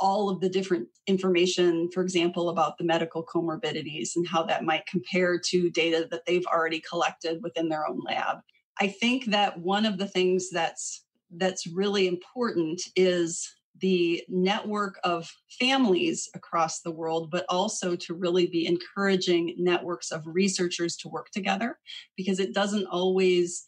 all 0.03 0.29
of 0.29 0.41
the 0.41 0.49
different 0.49 0.89
information, 1.07 1.89
for 1.93 2.03
example, 2.03 2.49
about 2.49 2.77
the 2.77 2.83
medical 2.83 3.25
comorbidities 3.25 4.17
and 4.17 4.27
how 4.27 4.43
that 4.43 4.65
might 4.65 4.85
compare 4.85 5.39
to 5.39 5.69
data 5.69 6.05
that 6.11 6.25
they've 6.27 6.45
already 6.47 6.81
collected 6.81 7.41
within 7.41 7.69
their 7.69 7.87
own 7.87 8.01
lab. 8.05 8.39
I 8.81 8.89
think 8.89 9.27
that 9.27 9.57
one 9.57 9.85
of 9.85 9.97
the 9.97 10.07
things 10.07 10.49
that's 10.49 11.05
that's 11.37 11.65
really 11.65 12.07
important 12.07 12.81
is 12.97 13.49
the 13.79 14.21
network 14.27 14.99
of 15.05 15.31
families 15.57 16.29
across 16.35 16.81
the 16.81 16.91
world, 16.91 17.31
but 17.31 17.45
also 17.47 17.95
to 17.95 18.13
really 18.13 18.45
be 18.45 18.67
encouraging 18.67 19.55
networks 19.57 20.11
of 20.11 20.27
researchers 20.27 20.97
to 20.97 21.07
work 21.07 21.29
together 21.31 21.79
because 22.17 22.39
it 22.39 22.53
doesn't 22.53 22.85
always 22.87 23.65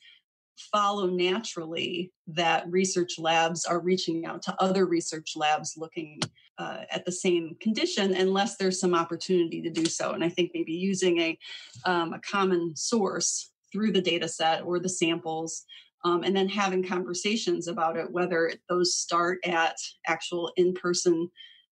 follow 0.57 1.07
naturally 1.07 2.11
that 2.27 2.69
research 2.69 3.19
labs 3.19 3.65
are 3.65 3.79
reaching 3.79 4.25
out 4.25 4.41
to 4.43 4.55
other 4.61 4.85
research 4.85 5.33
labs 5.35 5.75
looking 5.77 6.19
uh, 6.57 6.83
at 6.89 7.05
the 7.05 7.11
same 7.11 7.55
condition 7.59 8.13
unless 8.13 8.55
there's 8.55 8.79
some 8.79 8.95
opportunity 8.95 9.61
to 9.61 9.69
do 9.69 9.85
so. 9.85 10.11
And 10.11 10.23
i 10.23 10.29
think 10.29 10.51
maybe 10.53 10.71
using 10.71 11.19
a, 11.19 11.37
um, 11.85 12.13
a 12.13 12.19
common 12.19 12.75
source 12.75 13.51
through 13.71 13.91
the 13.91 14.01
data 14.01 14.27
set 14.27 14.63
or 14.63 14.79
the 14.79 14.89
samples 14.89 15.63
um, 16.05 16.23
and 16.23 16.35
then 16.35 16.47
having 16.47 16.87
conversations 16.87 17.67
about 17.67 17.97
it 17.97 18.09
whether 18.11 18.53
those 18.69 18.95
start 18.95 19.39
at 19.43 19.75
actual 20.07 20.51
in-person 20.55 21.29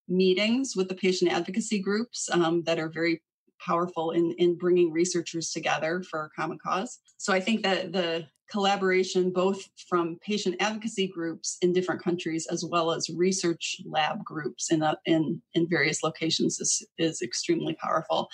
meetings 0.10 0.76
with 0.76 0.90
the 0.90 0.96
patient 0.96 1.32
advocacy 1.32 1.80
groups 1.80 2.30
um, 2.32 2.64
that 2.64 2.80
are 2.80 2.90
very 2.90 3.22
powerful 3.66 4.12
in, 4.12 4.34
in 4.38 4.58
bringing 4.58 4.92
researchers 4.92 5.52
together 5.52 6.04
for 6.10 6.26
a 6.26 6.42
common 6.42 6.58
cause. 6.64 7.00
So 7.18 7.34
I 7.34 7.40
think 7.40 7.64
that 7.64 7.94
the 7.94 8.26
collaboration 8.52 9.32
both 9.32 9.62
from 9.90 10.18
patient 10.22 10.56
advocacy 10.60 11.08
groups 11.08 11.58
in 11.62 11.74
different 11.74 12.04
countries 12.04 12.46
as 12.52 12.64
well 12.64 12.92
as 12.92 13.10
research 13.10 13.78
lab 13.86 14.24
groups 14.24 14.72
in, 14.72 14.84
a, 14.84 14.96
in, 15.06 15.42
in 15.54 15.68
various 15.68 16.04
locations 16.04 16.60
is, 16.60 16.86
is 16.98 17.22
extremely 17.22 17.76
powerful. 17.82 18.30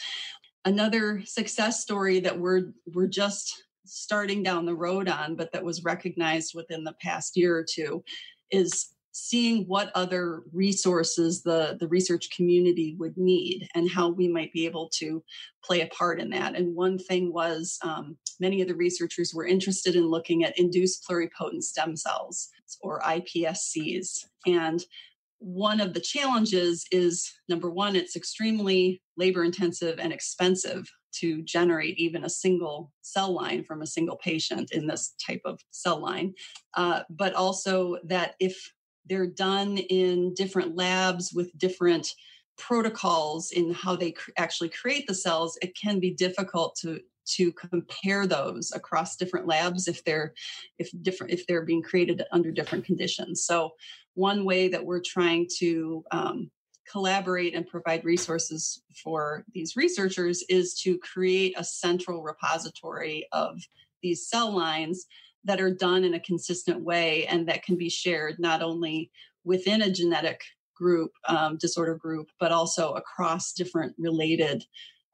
Another 0.65 1.21
success 1.25 1.81
story 1.81 2.19
that 2.19 2.38
we're, 2.38 2.74
we're 2.93 3.07
just 3.07 3.63
starting 3.86 4.43
down 4.43 4.65
the 4.65 4.75
road 4.75 5.07
on, 5.07 5.36
but 5.36 5.51
that 5.53 5.63
was 5.63 5.83
recognized 5.83 6.53
within 6.53 6.83
the 6.83 6.95
past 7.01 7.38
year 7.38 7.55
or 7.55 7.65
two, 7.71 8.03
is 8.51 8.89
seeing 9.12 9.66
what 9.66 9.92
other 9.96 10.44
resources 10.54 11.42
the, 11.42 11.78
the 11.80 11.88
research 11.88 12.30
community 12.36 12.96
would 13.00 13.18
need 13.18 13.67
and 13.76 13.89
how 13.89 14.10
we 14.10 14.28
might 14.28 14.54
be 14.54 14.65
able 14.65 14.89
to 14.89 15.24
play 15.63 15.82
a 15.82 15.88
part 15.88 16.19
in 16.19 16.30
that. 16.30 16.56
And 16.56 16.76
one 16.76 16.98
thing 16.98 17.34
was 17.34 17.78
um, 17.84 18.17
many 18.39 18.62
of 18.62 18.67
the 18.67 18.76
researchers 18.76 19.34
were 19.34 19.45
interested 19.45 19.95
in 19.95 20.08
looking 20.08 20.43
at 20.43 20.58
induced 20.58 21.08
pluripotent 21.08 21.63
stem 21.63 21.95
cells 21.95 22.50
or 22.82 23.02
iPSCs. 23.02 24.26
And 24.45 24.84
one 25.39 25.80
of 25.80 25.93
the 25.93 26.02
challenges 26.02 26.86
is 26.91 27.32
number 27.48 27.69
one, 27.69 27.95
it's 27.95 28.15
extremely 28.15 29.02
labor 29.17 29.43
intensive 29.43 29.98
and 30.00 30.13
expensive 30.13 30.89
to 31.12 31.41
generate 31.43 31.98
even 31.98 32.24
a 32.24 32.30
single 32.30 32.91
cell 33.02 33.34
line 33.34 33.63
from 33.63 33.82
a 33.82 33.88
single 33.88 34.17
patient 34.17 34.72
in 34.72 34.86
this 34.86 35.15
type 35.26 35.41
of 35.45 35.60
cell 35.72 36.00
line. 36.00 36.34
Uh, 36.76 37.02
but 37.10 37.34
also 37.34 37.98
that 38.04 38.36
if 38.39 38.72
they're 39.10 39.28
done 39.28 39.78
in 39.78 40.34
different 40.36 40.76
labs 40.76 41.34
with 41.34 41.58
different 41.58 42.13
protocols 42.58 43.52
in 43.52 43.74
how 43.74 43.95
they 43.95 44.12
cr- 44.12 44.32
actually 44.38 44.69
create 44.69 45.08
the 45.08 45.15
cells, 45.15 45.58
it 45.62 45.76
can 45.76 46.00
be 46.00 46.12
difficult 46.12 46.76
to 46.82 47.00
to 47.26 47.52
compare 47.52 48.26
those 48.26 48.72
across 48.74 49.15
different 49.15 49.45
labs 49.45 49.88
if 49.88 50.04
they're 50.04 50.34
if 50.78 50.89
different 51.02 51.32
if 51.32 51.45
they're 51.45 51.65
being 51.65 51.84
created 51.84 52.24
under 52.32 52.52
different 52.52 52.86
conditions. 52.86 53.43
So 53.43 53.72
one 54.15 54.45
way 54.45 54.67
that 54.67 54.86
we're 54.86 55.02
trying 55.02 55.48
to 55.60 56.04
um, 56.12 56.52
collaborate 56.91 57.54
and 57.54 57.67
provide 57.67 58.04
resources 58.04 58.82
for 59.04 59.45
these 59.54 59.76
researchers 59.76 60.43
is 60.50 60.74
to 60.82 60.98
create 61.00 61.54
a 61.58 61.63
central 61.63 62.24
repository 62.24 63.28
of 63.32 63.62
these 64.02 64.28
cell 64.28 64.56
lines 64.56 65.06
that 65.45 65.62
are 65.62 65.73
done 65.73 66.04
in 66.04 66.13
a 66.13 66.19
consistent 66.19 66.82
way 66.82 67.25
and 67.28 67.47
that 67.47 67.63
can 67.63 67.78
be 67.78 67.89
shared 67.89 68.36
not 68.39 68.62
only 68.62 69.12
within 69.43 69.82
a 69.82 69.91
genetic 69.91 70.41
group, 70.75 71.12
um, 71.28 71.58
disorder 71.58 71.95
group, 71.95 72.30
but 72.39 72.52
also 72.52 72.93
across 72.93 73.54
different 73.54 73.93
related 73.97 74.63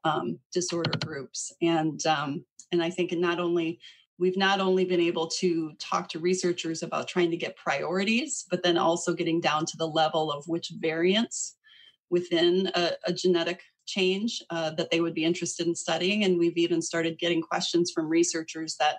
um, 0.04 0.40
disorder 0.54 0.98
groups. 1.04 1.52
And 1.62 2.06
um, 2.06 2.46
and 2.72 2.84
I 2.84 2.90
think 2.90 3.12
not 3.14 3.40
only 3.40 3.80
we've 4.18 4.38
not 4.38 4.60
only 4.60 4.86
been 4.86 5.02
able 5.02 5.28
to 5.28 5.74
talk 5.80 6.08
to 6.10 6.20
researchers 6.20 6.84
about 6.84 7.08
trying 7.08 7.32
to 7.32 7.38
get 7.38 7.58
priorities, 7.58 8.46
but 8.50 8.64
then 8.64 8.78
also 8.78 9.14
getting 9.14 9.42
down 9.42 9.66
to 9.66 9.78
the 9.78 9.88
level 9.88 10.32
of 10.32 10.48
which 10.48 10.72
variants 10.80 11.58
within 12.10 12.72
a, 12.76 12.92
a 13.06 13.14
genetic 13.14 13.62
change 13.86 14.42
uh, 14.50 14.72
that 14.72 14.90
they 14.90 15.02
would 15.02 15.14
be 15.14 15.26
interested 15.26 15.68
in 15.68 15.76
studying. 15.76 16.24
And 16.24 16.40
we've 16.40 16.58
even 16.58 16.82
started 16.82 17.20
getting 17.20 17.42
questions 17.42 17.92
from 17.94 18.08
researchers 18.08 18.78
that 18.78 18.98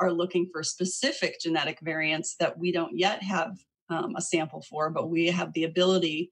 are 0.00 0.12
looking 0.12 0.48
for 0.52 0.62
specific 0.62 1.40
genetic 1.40 1.78
variants 1.80 2.36
that 2.40 2.58
we 2.58 2.72
don't 2.72 2.96
yet 2.96 3.22
have 3.22 3.56
um, 3.88 4.14
a 4.16 4.20
sample 4.20 4.62
for, 4.62 4.90
but 4.90 5.10
we 5.10 5.26
have 5.26 5.52
the 5.52 5.64
ability 5.64 6.30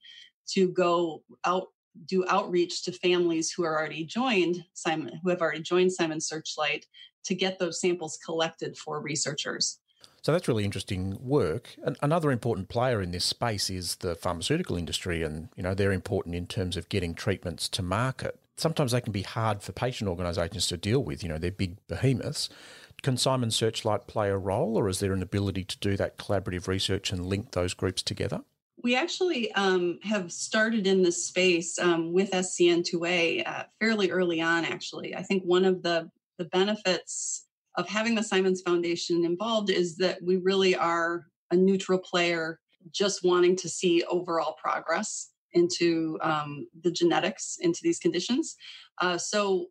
to 0.49 0.69
go 0.69 1.23
out 1.45 1.69
do 2.07 2.25
outreach 2.27 2.85
to 2.85 2.93
families 2.93 3.53
who 3.53 3.65
are 3.65 3.79
already 3.79 4.05
joined 4.05 4.65
Simon, 4.73 5.21
who 5.23 5.31
have 5.31 5.43
already 5.43 5.61
joined 5.61 5.93
Simon 5.93 6.21
Searchlight 6.21 6.87
to 7.25 7.35
get 7.35 7.59
those 7.59 7.81
samples 7.81 8.19
collected 8.25 8.77
for 8.77 9.01
researchers. 9.01 9.79
So 10.23 10.33
that's 10.33 10.47
really 10.47 10.65
interesting 10.65 11.19
work. 11.21 11.75
another 12.01 12.31
important 12.31 12.69
player 12.69 13.03
in 13.03 13.11
this 13.11 13.25
space 13.25 13.69
is 13.69 13.97
the 13.97 14.15
pharmaceutical 14.15 14.77
industry, 14.77 15.23
and 15.23 15.49
you 15.57 15.63
know 15.63 15.75
they're 15.75 15.93
important 15.93 16.37
in 16.37 16.47
terms 16.47 16.77
of 16.77 16.89
getting 16.89 17.15
treatments 17.15 17.69
to 17.71 17.83
market. 17.83 18.39
Sometimes 18.57 18.93
they 18.93 19.01
can 19.01 19.13
be 19.13 19.23
hard 19.23 19.63
for 19.63 19.73
patient 19.73 20.09
organisations 20.09 20.69
to 20.69 20.77
deal 20.77 21.03
with. 21.03 21.23
You 21.23 21.29
know, 21.29 21.39
they're 21.39 21.51
big 21.51 21.77
behemoths. 21.89 22.49
Can 23.03 23.17
Simon 23.17 23.51
Searchlight 23.51 24.07
play 24.07 24.31
a 24.31 24.39
role, 24.39 24.79
or 24.79 24.89
is 24.89 25.01
there 25.01 25.13
an 25.13 25.23
ability 25.23 25.65
to 25.65 25.79
do 25.79 25.97
that 25.97 26.19
collaborative 26.19 26.69
research 26.69 27.11
and 27.11 27.27
link 27.27 27.51
those 27.51 27.75
groups 27.75 28.03
together? 28.03 28.43
We 28.83 28.95
actually 28.95 29.53
um, 29.53 29.99
have 30.03 30.33
started 30.33 30.87
in 30.87 31.03
this 31.03 31.27
space 31.27 31.79
um, 31.79 32.13
with 32.13 32.31
SCN2A 32.31 33.47
uh, 33.47 33.65
fairly 33.81 34.11
early 34.11 34.41
on, 34.41 34.65
actually. 34.65 35.15
I 35.15 35.23
think 35.23 35.43
one 35.43 35.65
of 35.65 35.83
the, 35.83 36.11
the 36.39 36.45
benefits 36.47 37.47
of 37.77 37.89
having 37.89 38.15
the 38.15 38.23
Simons 38.23 38.63
Foundation 38.63 39.25
involved 39.25 39.71
is 39.71 39.97
that 39.97 40.23
we 40.23 40.37
really 40.37 40.77
are 40.77 41.27
a 41.51 41.57
neutral 41.57 41.99
player 41.99 42.61
just 42.91 43.25
wanting 43.25 43.57
to 43.57 43.69
see 43.69 44.05
overall 44.05 44.57
progress 44.63 45.31
into 45.53 46.19
um, 46.23 46.67
the 46.83 46.91
genetics 46.91 47.59
into 47.61 47.81
these 47.83 47.99
conditions. 47.99 48.57
Uh, 49.01 49.19
so 49.19 49.67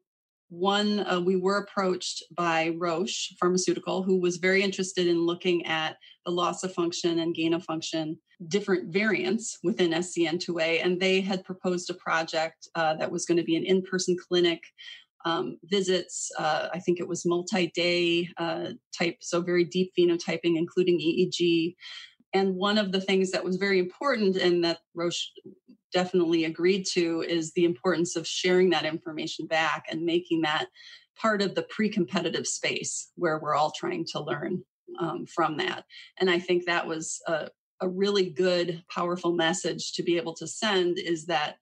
one, 0.51 0.99
uh, 1.09 1.21
we 1.21 1.37
were 1.37 1.59
approached 1.59 2.23
by 2.35 2.75
Roche 2.77 3.33
Pharmaceutical, 3.39 4.03
who 4.03 4.19
was 4.19 4.35
very 4.35 4.61
interested 4.61 5.07
in 5.07 5.25
looking 5.25 5.65
at 5.65 5.95
the 6.25 6.31
loss 6.31 6.63
of 6.63 6.73
function 6.73 7.19
and 7.19 7.33
gain 7.33 7.53
of 7.53 7.63
function, 7.63 8.19
different 8.49 8.91
variants 8.91 9.57
within 9.63 9.91
SCN2A. 9.91 10.83
And 10.83 10.99
they 10.99 11.21
had 11.21 11.45
proposed 11.45 11.89
a 11.89 11.93
project 11.93 12.67
uh, 12.75 12.95
that 12.95 13.09
was 13.09 13.25
going 13.25 13.37
to 13.37 13.45
be 13.45 13.55
an 13.55 13.63
in 13.63 13.81
person 13.81 14.17
clinic 14.27 14.61
um, 15.23 15.57
visits. 15.63 16.29
Uh, 16.37 16.67
I 16.73 16.79
think 16.79 16.99
it 16.99 17.07
was 17.07 17.25
multi 17.25 17.67
day 17.73 18.27
uh, 18.35 18.71
type, 18.97 19.19
so 19.21 19.41
very 19.41 19.63
deep 19.63 19.93
phenotyping, 19.97 20.57
including 20.57 20.99
EEG. 20.99 21.75
And 22.33 22.55
one 22.55 22.77
of 22.77 22.91
the 22.91 23.01
things 23.01 23.31
that 23.31 23.43
was 23.43 23.55
very 23.55 23.79
important 23.79 24.35
and 24.35 24.63
that 24.65 24.79
Roche 24.95 25.31
definitely 25.91 26.45
agreed 26.45 26.85
to 26.93 27.21
is 27.27 27.51
the 27.53 27.65
importance 27.65 28.15
of 28.15 28.27
sharing 28.27 28.69
that 28.71 28.85
information 28.85 29.47
back 29.47 29.85
and 29.89 30.03
making 30.03 30.41
that 30.41 30.67
part 31.19 31.41
of 31.41 31.55
the 31.55 31.63
pre-competitive 31.63 32.47
space 32.47 33.11
where 33.15 33.39
we're 33.39 33.55
all 33.55 33.71
trying 33.71 34.05
to 34.11 34.21
learn 34.21 34.63
um, 34.99 35.25
from 35.25 35.57
that. 35.57 35.85
And 36.19 36.29
I 36.29 36.39
think 36.39 36.65
that 36.65 36.87
was 36.87 37.19
a, 37.27 37.49
a, 37.81 37.87
really 37.87 38.29
good, 38.29 38.83
powerful 38.89 39.31
message 39.31 39.93
to 39.93 40.03
be 40.03 40.17
able 40.17 40.33
to 40.35 40.47
send 40.47 40.97
is 40.97 41.25
that 41.27 41.55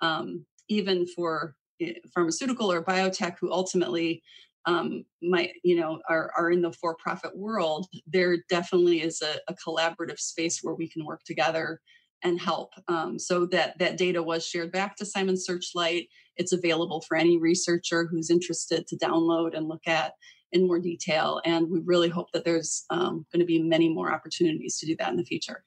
um, 0.00 0.44
even 0.68 1.06
for 1.06 1.54
eh, 1.80 1.94
pharmaceutical 2.14 2.72
or 2.72 2.82
biotech 2.82 3.36
who 3.40 3.52
ultimately 3.52 4.22
um, 4.66 5.04
might 5.22 5.52
you 5.64 5.76
know 5.76 6.00
are, 6.08 6.30
are 6.36 6.50
in 6.50 6.60
the 6.60 6.72
for-profit 6.72 7.34
world 7.34 7.86
there 8.06 8.36
definitely 8.50 9.00
is 9.00 9.22
a, 9.22 9.36
a 9.48 9.54
collaborative 9.54 10.18
space 10.18 10.60
where 10.62 10.74
we 10.74 10.86
can 10.86 11.04
work 11.04 11.22
together 11.24 11.80
and 12.22 12.40
help 12.40 12.72
um, 12.88 13.18
so 13.18 13.46
that 13.46 13.78
that 13.78 13.96
data 13.96 14.22
was 14.22 14.46
shared 14.46 14.72
back 14.72 14.96
to 14.96 15.04
simon 15.04 15.36
searchlight 15.36 16.08
it's 16.36 16.52
available 16.52 17.00
for 17.00 17.16
any 17.16 17.38
researcher 17.38 18.06
who's 18.06 18.30
interested 18.30 18.86
to 18.86 18.96
download 18.96 19.56
and 19.56 19.68
look 19.68 19.86
at 19.86 20.14
in 20.52 20.66
more 20.66 20.80
detail 20.80 21.40
and 21.44 21.70
we 21.70 21.80
really 21.84 22.08
hope 22.08 22.30
that 22.32 22.44
there's 22.44 22.84
um, 22.90 23.24
going 23.32 23.40
to 23.40 23.46
be 23.46 23.62
many 23.62 23.88
more 23.88 24.12
opportunities 24.12 24.78
to 24.78 24.86
do 24.86 24.96
that 24.96 25.10
in 25.10 25.16
the 25.16 25.24
future 25.24 25.64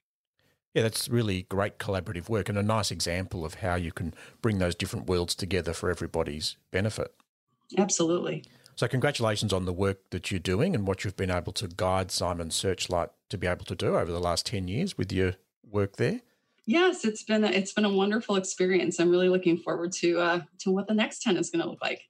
yeah, 0.74 0.82
that's 0.82 1.08
really 1.08 1.44
great 1.44 1.78
collaborative 1.78 2.30
work 2.30 2.50
and 2.50 2.58
a 2.58 2.64
nice 2.64 2.90
example 2.90 3.46
of 3.46 3.56
how 3.56 3.76
you 3.76 3.92
can 3.92 4.14
bring 4.42 4.58
those 4.58 4.74
different 4.74 5.08
worlds 5.08 5.36
together 5.36 5.72
for 5.72 5.92
everybody's 5.92 6.58
benefit. 6.72 7.14
Absolutely. 7.78 8.44
So, 8.76 8.88
congratulations 8.88 9.54
on 9.54 9.66
the 9.66 9.74
work 9.74 10.10
that 10.10 10.32
you're 10.32 10.40
doing 10.40 10.74
and 10.74 10.88
what 10.88 11.04
you've 11.04 11.16
been 11.16 11.30
able 11.30 11.54
to 11.54 11.68
guide 11.68 12.10
Simon 12.10 12.50
Searchlight 12.50 13.10
to 13.30 13.38
be 13.38 13.46
able 13.46 13.66
to 13.66 13.76
do 13.76 13.96
over 13.98 14.12
the 14.12 14.20
last 14.20 14.48
10 14.48 14.68
years 14.68 14.98
with 14.98 15.12
your 15.12 15.36
work 15.70 15.98
there. 15.98 16.22
Yes, 16.66 17.04
it's 17.04 17.24
been 17.24 17.44
a, 17.44 17.48
it's 17.48 17.74
been 17.74 17.86
a 17.86 17.94
wonderful 17.94 18.36
experience. 18.36 19.00
I'm 19.00 19.10
really 19.10 19.30
looking 19.30 19.58
forward 19.58 19.92
to 19.94 20.20
uh, 20.20 20.42
to 20.60 20.72
what 20.72 20.88
the 20.88 20.94
next 20.94 21.22
10 21.22 21.38
is 21.38 21.50
going 21.50 21.62
to 21.62 21.70
look 21.70 21.82
like. 21.82 22.04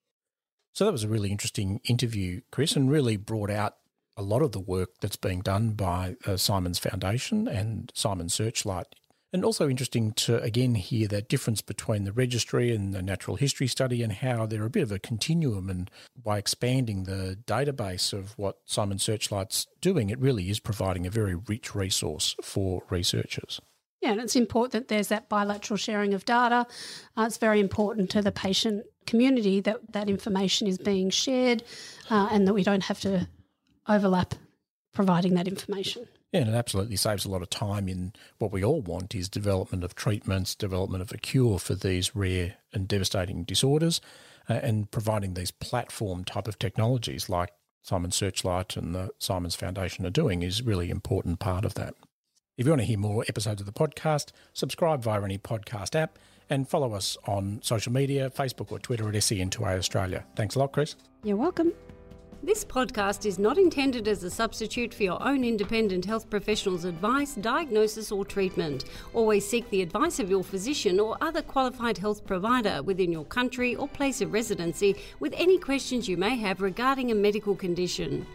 So 0.74 0.86
that 0.86 0.92
was 0.92 1.04
a 1.04 1.08
really 1.08 1.32
interesting 1.32 1.82
interview, 1.88 2.42
Chris, 2.52 2.76
and 2.76 2.90
really 2.90 3.18
brought 3.18 3.50
out 3.50 3.76
a 4.18 4.22
lot 4.22 4.42
of 4.42 4.52
the 4.52 4.60
work 4.60 4.90
that's 5.02 5.16
being 5.16 5.42
done 5.42 5.72
by 5.72 6.16
uh, 6.26 6.38
Simon's 6.38 6.80
Foundation 6.80 7.48
and 7.48 7.92
Simon 7.96 8.30
Searchlight 8.30 8.88
and 9.34 9.44
also 9.44 9.68
interesting 9.68 10.14
to 10.14 10.42
again 10.44 10.76
hear 10.76 11.08
that 11.08 11.28
difference 11.28 11.62
between 11.62 12.04
the 12.04 12.14
registry 12.14 12.74
and 12.74 12.94
the 12.94 13.02
natural 13.02 13.36
history 13.36 13.68
study 13.68 14.04
and 14.04 14.14
how 14.14 14.46
they're 14.46 14.64
a 14.64 14.70
bit 14.70 14.84
of 14.84 14.92
a 14.92 15.00
continuum. 15.00 15.70
And 15.70 15.90
by 16.16 16.38
expanding 16.38 17.04
the 17.04 17.40
database 17.46 18.14
of 18.14 18.38
what 18.38 18.60
Simon 18.66 19.00
Searchlight's 19.00 19.66
doing, 19.82 20.12
it 20.12 20.20
really 20.20 20.50
is 20.50 20.60
providing 20.60 21.08
a 21.08 21.10
very 21.10 21.36
rich 21.36 21.74
resource 21.74 22.36
for 22.44 22.84
researchers. 22.90 23.60
Yeah, 24.04 24.12
and 24.12 24.20
it's 24.20 24.36
important 24.36 24.74
that 24.74 24.88
there's 24.90 25.08
that 25.08 25.30
bilateral 25.30 25.78
sharing 25.78 26.14
of 26.14 26.26
data. 26.26 26.68
Uh, 27.16 27.24
it's 27.26 27.38
very 27.38 27.62
important 27.62 28.10
to 28.10 28.22
the 28.22 28.34
patient 28.34 28.86
community 29.06 29.62
that 29.62 29.94
that 29.94 30.10
information 30.10 30.68
is 30.68 30.78
being 30.78 31.10
shared 31.10 31.64
uh, 32.10 32.28
and 32.30 32.46
that 32.46 32.54
we 32.54 32.64
don't 32.64 32.84
have 32.84 33.00
to 33.00 33.30
overlap 33.88 34.36
providing 34.94 35.36
that 35.36 35.48
information. 35.48 36.06
Yeah, 36.34 36.42
and 36.42 36.50
it 36.50 36.56
absolutely 36.56 36.98
saves 36.98 37.24
a 37.24 37.30
lot 37.30 37.42
of 37.42 37.50
time 37.50 37.88
in 37.88 38.12
what 38.40 38.52
we 38.52 38.62
all 38.62 38.82
want 38.82 39.16
is 39.16 39.30
development 39.30 39.86
of 39.86 39.96
treatments, 39.96 40.54
development 40.54 41.02
of 41.02 41.14
a 41.14 41.18
cure 41.18 41.58
for 41.58 41.74
these 41.74 42.14
rare 42.14 42.56
and 42.74 42.90
devastating 42.90 43.46
disorders, 43.46 44.02
uh, 44.50 44.56
and 44.56 44.92
providing 44.92 45.34
these 45.34 45.52
platform 45.52 46.26
type 46.26 46.50
of 46.50 46.60
technologies 46.60 47.30
like 47.30 47.54
Simon 47.82 48.12
Searchlight 48.12 48.76
and 48.76 48.94
the 48.94 49.12
Simons 49.18 49.56
Foundation 49.56 50.06
are 50.06 50.10
doing 50.10 50.44
is 50.44 50.62
really 50.62 50.90
important 50.90 51.40
part 51.40 51.64
of 51.64 51.76
that. 51.76 51.96
If 52.56 52.68
you 52.68 52.72
want 52.72 52.82
to 52.82 52.86
hear 52.86 53.00
more 53.00 53.26
episodes 53.28 53.62
of 53.62 53.66
the 53.66 53.74
podcast, 53.74 54.28
subscribe 54.54 55.02
via 55.02 55.24
any 55.24 55.40
podcast 55.40 55.96
app 56.00 56.20
and 56.52 56.70
follow 56.70 56.94
us 56.94 57.18
on 57.26 57.60
social 57.64 57.92
media, 57.92 58.30
Facebook 58.30 58.72
or 58.72 58.78
Twitter 58.78 59.10
at 59.10 59.16
SCN2A 59.16 59.80
Australia. 59.80 60.24
Thanks 60.36 60.54
a 60.54 60.60
lot, 60.60 60.72
Chris. 60.72 60.96
You're 61.24 61.36
welcome. 61.36 61.74
This 62.44 62.64
podcast 62.64 63.26
is 63.26 63.40
not 63.40 63.58
intended 63.58 64.08
as 64.08 64.24
a 64.24 64.30
substitute 64.30 64.94
for 64.94 65.02
your 65.02 65.24
own 65.24 65.44
independent 65.44 66.06
health 66.06 66.30
professional's 66.30 66.86
advice, 66.86 67.34
diagnosis, 67.34 68.12
or 68.12 68.24
treatment. 68.24 68.86
Always 69.16 69.50
seek 69.50 69.68
the 69.72 69.82
advice 69.82 70.20
of 70.20 70.30
your 70.30 70.44
physician 70.44 71.00
or 71.00 71.18
other 71.22 71.42
qualified 71.42 71.98
health 71.98 72.24
provider 72.24 72.84
within 72.84 73.12
your 73.12 73.26
country 73.26 73.76
or 73.76 73.88
place 73.88 74.22
of 74.22 74.32
residency 74.32 74.96
with 75.20 75.34
any 75.38 75.58
questions 75.58 76.08
you 76.08 76.18
may 76.18 76.36
have 76.36 76.62
regarding 76.62 77.12
a 77.12 77.16
medical 77.16 77.56
condition. 77.56 78.28